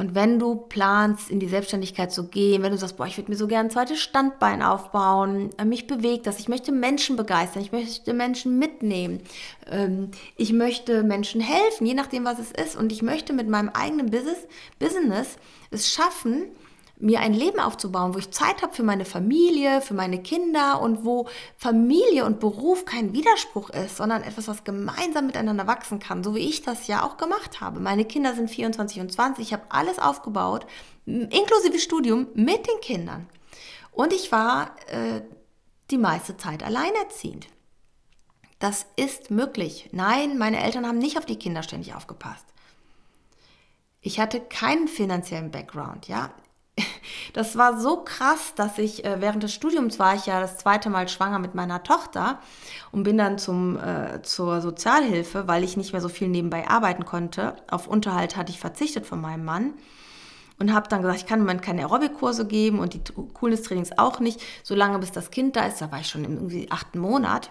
Und 0.00 0.14
wenn 0.14 0.38
du 0.38 0.56
planst, 0.56 1.30
in 1.30 1.40
die 1.40 1.48
Selbstständigkeit 1.48 2.10
zu 2.10 2.28
gehen, 2.28 2.62
wenn 2.62 2.72
du 2.72 2.78
sagst, 2.78 2.96
boah, 2.96 3.06
ich 3.06 3.18
würde 3.18 3.30
mir 3.30 3.36
so 3.36 3.46
gerne 3.46 3.68
ein 3.68 3.70
zweites 3.70 4.00
Standbein 4.00 4.62
aufbauen, 4.62 5.50
äh, 5.58 5.66
mich 5.66 5.86
bewegt 5.86 6.26
das, 6.26 6.38
ich 6.38 6.48
möchte 6.48 6.72
Menschen 6.72 7.16
begeistern, 7.16 7.62
ich 7.62 7.70
möchte 7.70 8.14
Menschen 8.14 8.58
mitnehmen, 8.58 9.20
ähm, 9.70 10.10
ich 10.36 10.54
möchte 10.54 11.02
Menschen 11.02 11.42
helfen, 11.42 11.84
je 11.84 11.92
nachdem, 11.92 12.24
was 12.24 12.38
es 12.38 12.50
ist. 12.50 12.76
Und 12.76 12.92
ich 12.92 13.02
möchte 13.02 13.34
mit 13.34 13.50
meinem 13.50 13.68
eigenen 13.68 14.06
Business, 14.10 14.38
Business 14.78 15.36
es 15.70 15.92
schaffen, 15.92 16.46
mir 17.00 17.20
ein 17.20 17.32
Leben 17.32 17.60
aufzubauen, 17.60 18.14
wo 18.14 18.18
ich 18.18 18.30
Zeit 18.30 18.62
habe 18.62 18.74
für 18.74 18.82
meine 18.82 19.04
Familie, 19.04 19.80
für 19.80 19.94
meine 19.94 20.22
Kinder 20.22 20.80
und 20.80 21.04
wo 21.04 21.28
Familie 21.56 22.24
und 22.26 22.40
Beruf 22.40 22.84
kein 22.84 23.12
Widerspruch 23.12 23.70
ist, 23.70 23.96
sondern 23.96 24.22
etwas, 24.22 24.48
was 24.48 24.64
gemeinsam 24.64 25.26
miteinander 25.26 25.66
wachsen 25.66 25.98
kann, 25.98 26.22
so 26.22 26.34
wie 26.34 26.48
ich 26.48 26.62
das 26.62 26.86
ja 26.86 27.02
auch 27.02 27.16
gemacht 27.16 27.60
habe. 27.60 27.80
Meine 27.80 28.04
Kinder 28.04 28.34
sind 28.34 28.50
24 28.50 29.00
und 29.00 29.12
20, 29.12 29.46
ich 29.46 29.52
habe 29.52 29.64
alles 29.70 29.98
aufgebaut, 29.98 30.66
inklusive 31.06 31.78
Studium 31.78 32.28
mit 32.34 32.66
den 32.68 32.80
Kindern. 32.82 33.26
Und 33.92 34.12
ich 34.12 34.30
war 34.30 34.76
äh, 34.88 35.22
die 35.90 35.98
meiste 35.98 36.36
Zeit 36.36 36.62
alleinerziehend. 36.62 37.48
Das 38.58 38.84
ist 38.96 39.30
möglich. 39.30 39.88
Nein, 39.92 40.36
meine 40.36 40.62
Eltern 40.62 40.86
haben 40.86 40.98
nicht 40.98 41.16
auf 41.16 41.24
die 41.24 41.38
Kinder 41.38 41.62
ständig 41.62 41.94
aufgepasst. 41.94 42.44
Ich 44.02 44.20
hatte 44.20 44.40
keinen 44.40 44.86
finanziellen 44.86 45.50
Background, 45.50 46.06
ja 46.06 46.30
das 47.32 47.56
war 47.56 47.78
so 47.78 48.02
krass, 48.04 48.54
dass 48.54 48.78
ich 48.78 49.04
äh, 49.04 49.20
während 49.20 49.42
des 49.42 49.52
Studiums 49.54 49.98
war 49.98 50.14
ich 50.14 50.26
ja 50.26 50.40
das 50.40 50.58
zweite 50.58 50.90
Mal 50.90 51.08
schwanger 51.08 51.38
mit 51.38 51.54
meiner 51.54 51.82
Tochter 51.82 52.40
und 52.92 53.02
bin 53.02 53.18
dann 53.18 53.38
zum, 53.38 53.78
äh, 53.78 54.22
zur 54.22 54.60
Sozialhilfe, 54.60 55.48
weil 55.48 55.64
ich 55.64 55.76
nicht 55.76 55.92
mehr 55.92 56.02
so 56.02 56.08
viel 56.08 56.28
nebenbei 56.28 56.68
arbeiten 56.68 57.04
konnte. 57.04 57.56
Auf 57.70 57.86
Unterhalt 57.86 58.36
hatte 58.36 58.52
ich 58.52 58.60
verzichtet 58.60 59.06
von 59.06 59.20
meinem 59.20 59.44
Mann 59.44 59.74
und 60.60 60.74
habe 60.74 60.88
dann 60.88 61.02
gesagt, 61.02 61.20
ich 61.20 61.26
kann 61.26 61.40
im 61.40 61.46
Moment 61.46 61.62
keine 61.62 61.82
Aerobic-Kurse 61.82 62.46
geben 62.46 62.78
und 62.78 62.94
die 62.94 63.02
Coolness-Trainings 63.34 63.96
auch 63.96 64.20
nicht, 64.20 64.40
solange 64.62 64.98
bis 64.98 65.10
das 65.10 65.30
Kind 65.30 65.56
da 65.56 65.66
ist. 65.66 65.80
Da 65.80 65.90
war 65.90 66.00
ich 66.00 66.08
schon 66.08 66.24
im 66.24 66.34
irgendwie 66.34 66.70
achten 66.70 66.98
Monat. 66.98 67.50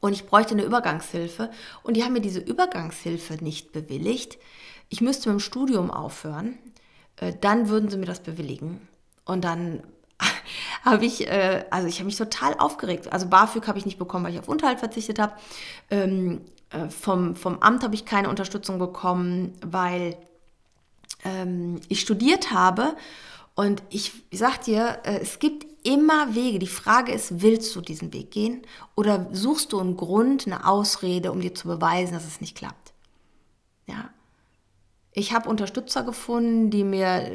Und 0.00 0.12
ich 0.12 0.26
bräuchte 0.26 0.52
eine 0.52 0.64
Übergangshilfe. 0.64 1.50
Und 1.82 1.96
die 1.96 2.04
haben 2.04 2.12
mir 2.12 2.20
diese 2.20 2.38
Übergangshilfe 2.38 3.42
nicht 3.42 3.72
bewilligt. 3.72 4.38
Ich 4.90 5.00
müsste 5.00 5.28
mit 5.30 5.40
dem 5.40 5.40
Studium 5.40 5.90
aufhören. 5.90 6.58
Äh, 7.16 7.32
dann 7.40 7.68
würden 7.68 7.88
sie 7.88 7.96
mir 7.96 8.06
das 8.06 8.20
bewilligen. 8.20 8.86
Und 9.24 9.44
dann 9.44 9.82
habe 10.84 11.04
ich, 11.04 11.26
äh, 11.28 11.64
also 11.70 11.88
ich 11.88 11.96
habe 11.96 12.06
mich 12.06 12.16
total 12.16 12.54
aufgeregt. 12.54 13.12
Also 13.12 13.28
BAföG 13.28 13.66
habe 13.66 13.78
ich 13.78 13.86
nicht 13.86 13.98
bekommen, 13.98 14.24
weil 14.24 14.34
ich 14.34 14.40
auf 14.40 14.48
Unterhalt 14.48 14.78
verzichtet 14.78 15.18
habe. 15.18 15.32
Ähm, 15.90 16.42
äh, 16.70 16.88
vom, 16.88 17.36
vom 17.36 17.58
Amt 17.60 17.82
habe 17.82 17.94
ich 17.94 18.04
keine 18.04 18.28
Unterstützung 18.28 18.78
bekommen, 18.78 19.54
weil 19.64 20.16
ähm, 21.24 21.80
ich 21.88 22.00
studiert 22.00 22.50
habe. 22.50 22.96
Und 23.54 23.82
ich, 23.90 24.12
sag 24.32 24.62
dir, 24.62 24.98
äh, 25.04 25.20
es 25.20 25.38
gibt 25.38 25.66
immer 25.84 26.34
Wege. 26.34 26.58
Die 26.58 26.66
Frage 26.66 27.12
ist, 27.12 27.42
willst 27.42 27.74
du 27.76 27.80
diesen 27.80 28.12
Weg 28.12 28.30
gehen 28.30 28.62
oder 28.96 29.28
suchst 29.32 29.72
du 29.72 29.78
einen 29.78 29.96
Grund, 29.96 30.46
eine 30.46 30.66
Ausrede, 30.66 31.30
um 31.30 31.40
dir 31.40 31.54
zu 31.54 31.68
beweisen, 31.68 32.14
dass 32.14 32.26
es 32.26 32.40
nicht 32.40 32.56
klappt? 32.56 32.93
Ich 35.16 35.32
habe 35.32 35.48
Unterstützer 35.48 36.02
gefunden, 36.02 36.70
die 36.70 36.82
mir, 36.82 37.30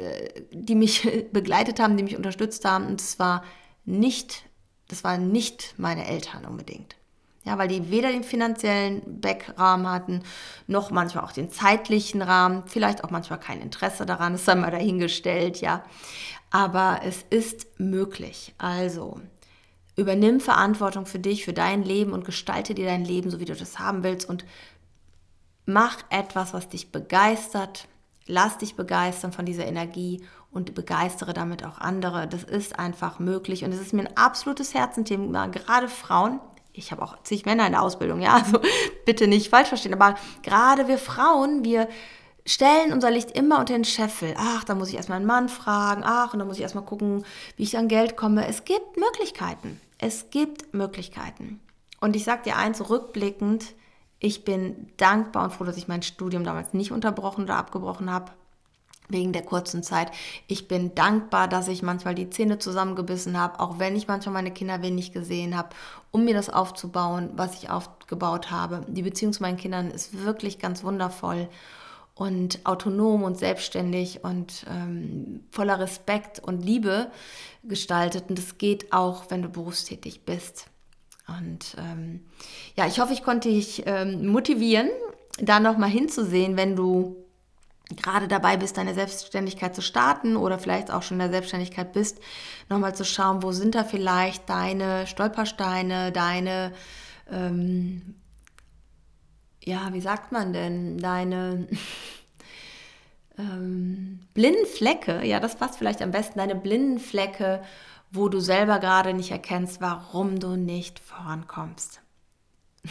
die 0.51 0.75
mich 0.75 1.07
begleitet 1.31 1.79
haben, 1.79 1.97
die 1.97 2.03
mich 2.03 2.17
unterstützt 2.17 2.65
haben. 2.65 2.85
Und 2.85 3.01
es 3.01 3.17
war 3.17 3.43
nicht, 3.85 4.43
das 4.89 5.03
waren 5.03 5.31
nicht 5.31 5.75
meine 5.77 6.05
Eltern 6.05 6.45
unbedingt. 6.45 6.97
Ja, 7.45 7.57
weil 7.57 7.69
die 7.69 7.89
weder 7.89 8.11
den 8.11 8.25
finanziellen 8.25 9.21
Backrahmen 9.21 9.89
hatten, 9.89 10.23
noch 10.67 10.91
manchmal 10.91 11.23
auch 11.23 11.31
den 11.31 11.49
zeitlichen 11.49 12.21
Rahmen, 12.21 12.63
vielleicht 12.67 13.03
auch 13.03 13.11
manchmal 13.11 13.39
kein 13.39 13.61
Interesse 13.61 14.05
daran, 14.05 14.35
ist 14.35 14.47
dann 14.47 14.59
mal 14.59 14.71
dahingestellt, 14.71 15.61
ja. 15.61 15.83
Aber 16.51 16.99
es 17.05 17.23
ist 17.29 17.79
möglich. 17.79 18.53
Also, 18.57 19.21
übernimm 19.95 20.41
Verantwortung 20.41 21.05
für 21.05 21.19
dich, 21.19 21.45
für 21.45 21.53
dein 21.53 21.83
Leben 21.83 22.11
und 22.11 22.25
gestalte 22.25 22.75
dir 22.75 22.85
dein 22.85 23.05
Leben, 23.05 23.31
so 23.31 23.39
wie 23.39 23.45
du 23.45 23.55
das 23.55 23.79
haben 23.79 24.03
willst 24.03 24.27
und 24.27 24.45
Mach 25.69 25.97
etwas, 26.09 26.55
was 26.55 26.67
dich 26.67 26.91
begeistert. 26.91 27.87
Lass 28.25 28.57
dich 28.57 28.75
begeistern 28.75 29.31
von 29.31 29.45
dieser 29.45 29.67
Energie 29.67 30.23
und 30.49 30.73
begeistere 30.73 31.33
damit 31.33 31.63
auch 31.63 31.77
andere. 31.77 32.27
Das 32.27 32.43
ist 32.43 32.79
einfach 32.79 33.19
möglich 33.19 33.63
und 33.63 33.71
es 33.71 33.79
ist 33.79 33.93
mir 33.93 34.01
ein 34.01 34.17
absolutes 34.17 34.73
Herzenthema, 34.73 35.45
gerade 35.45 35.87
Frauen. 35.87 36.39
Ich 36.73 36.91
habe 36.91 37.03
auch 37.03 37.21
zig 37.21 37.45
Männer 37.45 37.67
in 37.67 37.73
der 37.73 37.83
Ausbildung, 37.83 38.19
ja, 38.19 38.33
also 38.33 38.59
bitte 39.05 39.27
nicht 39.27 39.49
falsch 39.49 39.67
verstehen, 39.67 39.93
aber 39.93 40.15
gerade 40.41 40.87
wir 40.87 40.97
Frauen, 40.97 41.63
wir 41.63 41.87
stellen 42.47 42.91
unser 42.91 43.11
Licht 43.11 43.29
immer 43.37 43.59
unter 43.59 43.73
den 43.73 43.85
Scheffel. 43.85 44.33
Ach, 44.37 44.63
da 44.63 44.73
muss 44.73 44.89
ich 44.89 44.95
erstmal 44.95 45.17
einen 45.17 45.27
Mann 45.27 45.49
fragen. 45.49 46.01
Ach, 46.03 46.33
und 46.33 46.39
da 46.39 46.45
muss 46.45 46.55
ich 46.55 46.63
erstmal 46.63 46.85
gucken, 46.85 47.25
wie 47.57 47.63
ich 47.63 47.77
an 47.77 47.87
Geld 47.87 48.17
komme. 48.17 48.47
Es 48.47 48.65
gibt 48.65 48.97
Möglichkeiten. 48.97 49.79
Es 49.99 50.31
gibt 50.31 50.73
Möglichkeiten. 50.73 51.59
Und 52.01 52.15
ich 52.15 52.23
sage 52.23 52.41
dir 52.43 52.55
eins, 52.55 52.89
rückblickend, 52.89 53.75
ich 54.19 54.43
bin 54.43 54.87
dankbar 54.97 55.45
und 55.45 55.53
froh, 55.53 55.63
dass 55.63 55.77
ich 55.77 55.87
mein 55.87 56.01
Studium 56.01 56.43
damals 56.43 56.73
nicht 56.73 56.91
unterbrochen 56.91 57.45
oder 57.45 57.55
abgebrochen 57.55 58.11
habe 58.11 58.31
wegen 59.09 59.33
der 59.33 59.41
kurzen 59.43 59.81
Zeit. 59.81 60.11
Ich 60.47 60.67
bin 60.67 60.93
dankbar, 60.93 61.47
dass 61.47 61.67
ich 61.67 61.81
manchmal 61.81 62.15
die 62.15 62.29
Zähne 62.29 62.59
zusammengebissen 62.59 63.39
habe, 63.39 63.59
auch 63.59 63.79
wenn 63.79 63.95
ich 63.95 64.07
manchmal 64.07 64.33
meine 64.33 64.51
Kinder 64.51 64.81
wenig 64.81 65.11
gesehen 65.11 65.57
habe, 65.57 65.69
um 66.11 66.25
mir 66.25 66.35
das 66.35 66.49
aufzubauen, 66.49 67.31
was 67.35 67.55
ich 67.55 67.69
aufgebaut 67.69 68.51
habe. 68.51 68.85
Die 68.87 69.01
Beziehung 69.01 69.33
zu 69.33 69.41
meinen 69.41 69.57
Kindern 69.57 69.89
ist 69.89 70.23
wirklich 70.23 70.59
ganz 70.59 70.83
wundervoll 70.83 71.49
und 72.13 72.65
autonom 72.65 73.23
und 73.23 73.37
selbstständig 73.37 74.23
und 74.23 74.65
ähm, 74.69 75.45
voller 75.51 75.79
Respekt 75.79 76.39
und 76.39 76.63
Liebe 76.63 77.09
gestaltet. 77.63 78.25
Und 78.29 78.37
das 78.37 78.57
geht 78.57 78.93
auch, 78.93 79.29
wenn 79.29 79.41
du 79.41 79.49
berufstätig 79.49 80.25
bist. 80.25 80.67
Und 81.37 81.75
ähm, 81.77 82.21
ja, 82.75 82.87
ich 82.87 82.99
hoffe, 82.99 83.13
ich 83.13 83.23
konnte 83.23 83.49
dich 83.49 83.83
ähm, 83.85 84.27
motivieren, 84.27 84.89
da 85.39 85.59
nochmal 85.59 85.89
hinzusehen, 85.89 86.57
wenn 86.57 86.75
du 86.75 87.15
gerade 87.95 88.27
dabei 88.27 88.57
bist, 88.57 88.77
deine 88.77 88.93
Selbstständigkeit 88.93 89.75
zu 89.75 89.81
starten 89.81 90.35
oder 90.35 90.59
vielleicht 90.59 90.91
auch 90.91 91.01
schon 91.01 91.15
in 91.15 91.23
der 91.25 91.31
Selbstständigkeit 91.31 91.91
bist, 91.93 92.19
nochmal 92.69 92.95
zu 92.95 93.03
schauen, 93.03 93.41
wo 93.41 93.51
sind 93.51 93.75
da 93.75 93.83
vielleicht 93.83 94.49
deine 94.49 95.07
Stolpersteine, 95.07 96.11
deine, 96.11 96.71
ähm, 97.31 98.15
ja, 99.63 99.89
wie 99.91 100.01
sagt 100.01 100.31
man 100.31 100.53
denn, 100.53 100.99
deine 100.99 101.67
ähm, 103.39 104.19
blinden 104.33 104.67
Flecke, 104.67 105.25
ja, 105.25 105.39
das 105.39 105.55
passt 105.55 105.77
vielleicht 105.77 106.01
am 106.01 106.11
besten, 106.11 106.37
deine 106.37 106.55
blinden 106.55 106.99
Flecke, 106.99 107.61
wo 108.11 108.29
du 108.29 108.39
selber 108.39 108.79
gerade 108.79 109.13
nicht 109.13 109.31
erkennst, 109.31 109.81
warum 109.81 110.39
du 110.39 110.55
nicht 110.55 110.99
vorankommst. 110.99 112.01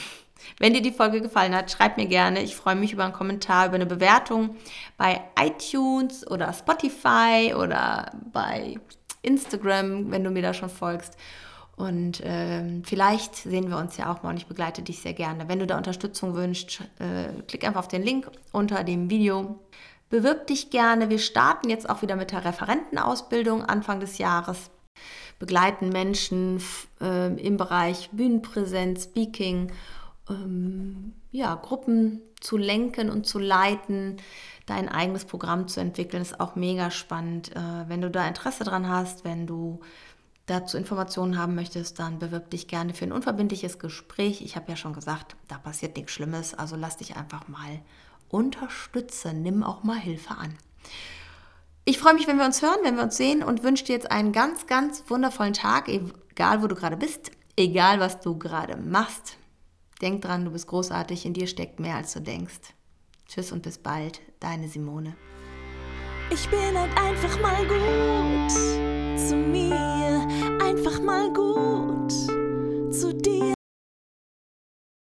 Wenn 0.59 0.73
dir 0.73 0.83
die 0.83 0.93
Folge 0.93 1.21
gefallen 1.21 1.55
hat, 1.55 1.71
schreib 1.71 1.97
mir 1.97 2.07
gerne. 2.07 2.43
Ich 2.43 2.57
freue 2.57 2.77
mich 2.77 2.93
über 2.93 3.05
einen 3.05 3.13
Kommentar, 3.13 3.67
über 3.67 3.75
eine 3.75 3.87
Bewertung 3.87 4.57
bei 4.97 5.21
iTunes 5.39 6.27
oder 6.31 6.53
Spotify 6.53 7.55
oder 7.57 8.13
bei 8.33 8.79
Instagram, 9.23 10.11
wenn 10.11 10.25
du 10.25 10.31
mir 10.31 10.43
da 10.43 10.55
schon 10.55 10.71
folgst. 10.71 11.17
Und 11.77 12.23
ähm, 12.25 12.83
vielleicht 12.85 13.37
sehen 13.37 13.71
wir 13.71 13.79
uns 13.79 13.97
ja 13.97 14.13
auch 14.13 14.23
mal 14.23 14.31
und 14.31 14.37
ich 14.37 14.47
begleite 14.47 14.83
dich 14.83 15.01
sehr 15.01 15.13
gerne. 15.13 15.49
Wenn 15.49 15.61
du 15.61 15.67
da 15.67 15.77
Unterstützung 15.77 16.35
wünschst, 16.35 16.81
äh, 16.99 17.43
klick 17.47 17.65
einfach 17.65 17.81
auf 17.81 17.89
den 17.89 18.03
Link 18.03 18.29
unter 18.51 18.83
dem 18.83 19.11
Video. 19.11 19.61
Bewirb 20.11 20.49
dich 20.49 20.71
gerne. 20.71 21.09
Wir 21.09 21.19
starten 21.19 21.69
jetzt 21.69 21.89
auch 21.89 22.03
wieder 22.03 22.17
mit 22.17 22.33
der 22.33 22.45
Referentenausbildung 22.45 23.65
Anfang 23.65 24.01
des 24.01 24.19
Jahres. 24.19 24.71
Begleiten 25.39 25.91
Menschen 25.91 26.63
äh, 27.01 27.35
im 27.35 27.57
Bereich 27.57 28.11
Bühnenpräsenz, 28.11 29.05
Speaking 29.05 29.73
ähm, 30.29 31.13
ja, 31.31 31.55
Gruppen 31.55 32.21
zu 32.41 32.57
lenken 32.57 33.11
und 33.11 33.27
zu 33.27 33.39
leiten, 33.39 34.17
dein 34.67 34.89
eigenes 34.89 35.25
Programm 35.25 35.69
zu 35.69 35.81
entwickeln, 35.81 36.23
ist 36.23 36.41
auch 36.41 36.57
mega 36.57 36.91
spannend. 36.91 37.55
Äh, 37.55 37.89
wenn 37.89 38.01
du 38.01 38.11
da 38.11 38.27
Interesse 38.27 38.65
dran 38.65 38.89
hast, 38.89 39.25
wenn 39.25 39.47
du 39.47 39.81
dazu 40.47 40.77
Informationen 40.77 41.39
haben 41.39 41.55
möchtest, 41.55 41.99
dann 41.99 42.19
bewirb 42.19 42.51
dich 42.51 42.69
gerne 42.69 42.95
für 42.95 43.05
ein 43.05 43.13
unverbindliches 43.13 43.79
Gespräch. 43.79 44.41
Ich 44.43 44.57
habe 44.57 44.71
ja 44.71 44.77
schon 44.77 44.95
gesagt, 44.95 45.37
da 45.47 45.59
passiert 45.59 45.97
nichts 45.97 46.13
Schlimmes, 46.13 46.55
also 46.55 46.77
lass 46.77 46.97
dich 46.97 47.17
einfach 47.17 47.49
mal 47.49 47.81
unterstützen, 48.29 49.43
nimm 49.43 49.63
auch 49.63 49.85
mal 49.85 49.99
Hilfe 49.99 50.35
an. 50.37 50.55
Ich 51.85 51.99
freue 51.99 52.15
mich, 52.15 52.27
wenn 52.27 52.39
wir 52.39 52.45
uns 52.45 52.63
hören, 52.63 52.79
wenn 52.83 52.97
wir 52.97 53.03
uns 53.03 53.17
sehen 53.17 53.43
und 53.43 53.63
wünsche 53.63 53.85
dir 53.85 53.95
jetzt 53.95 54.11
einen 54.11 54.33
ganz, 54.33 54.67
ganz 54.67 55.05
wundervollen 55.09 55.55
Tag, 55.55 55.89
egal 55.89 56.63
wo 56.63 56.67
du 56.67 56.75
gerade 56.75 56.97
bist, 56.97 57.31
egal 57.57 57.99
was 58.01 58.21
du 58.21 58.39
gerade 58.39 58.77
machst. 58.77 59.37
Denk 60.03 60.23
dran, 60.23 60.45
du 60.45 60.51
bist 60.53 60.67
großartig, 60.67 61.27
in 61.27 61.35
dir 61.35 61.47
steckt 61.47 61.81
mehr 61.81 61.97
als 61.97 62.13
du 62.13 62.21
denkst. 62.21 62.75
Tschüss 63.27 63.53
und 63.53 63.63
bis 63.63 63.79
bald, 63.79 64.21
deine 64.41 64.69
Simone. 64.69 65.17
Ich 66.31 66.49
bin 66.49 66.79
halt 66.79 66.97
einfach 66.99 67.41
mal 67.41 67.67
gut 67.67 68.51
zu 69.19 69.35
mir, 69.35 70.27
einfach 70.63 71.01
mal 71.01 71.33
gut. 71.33 71.49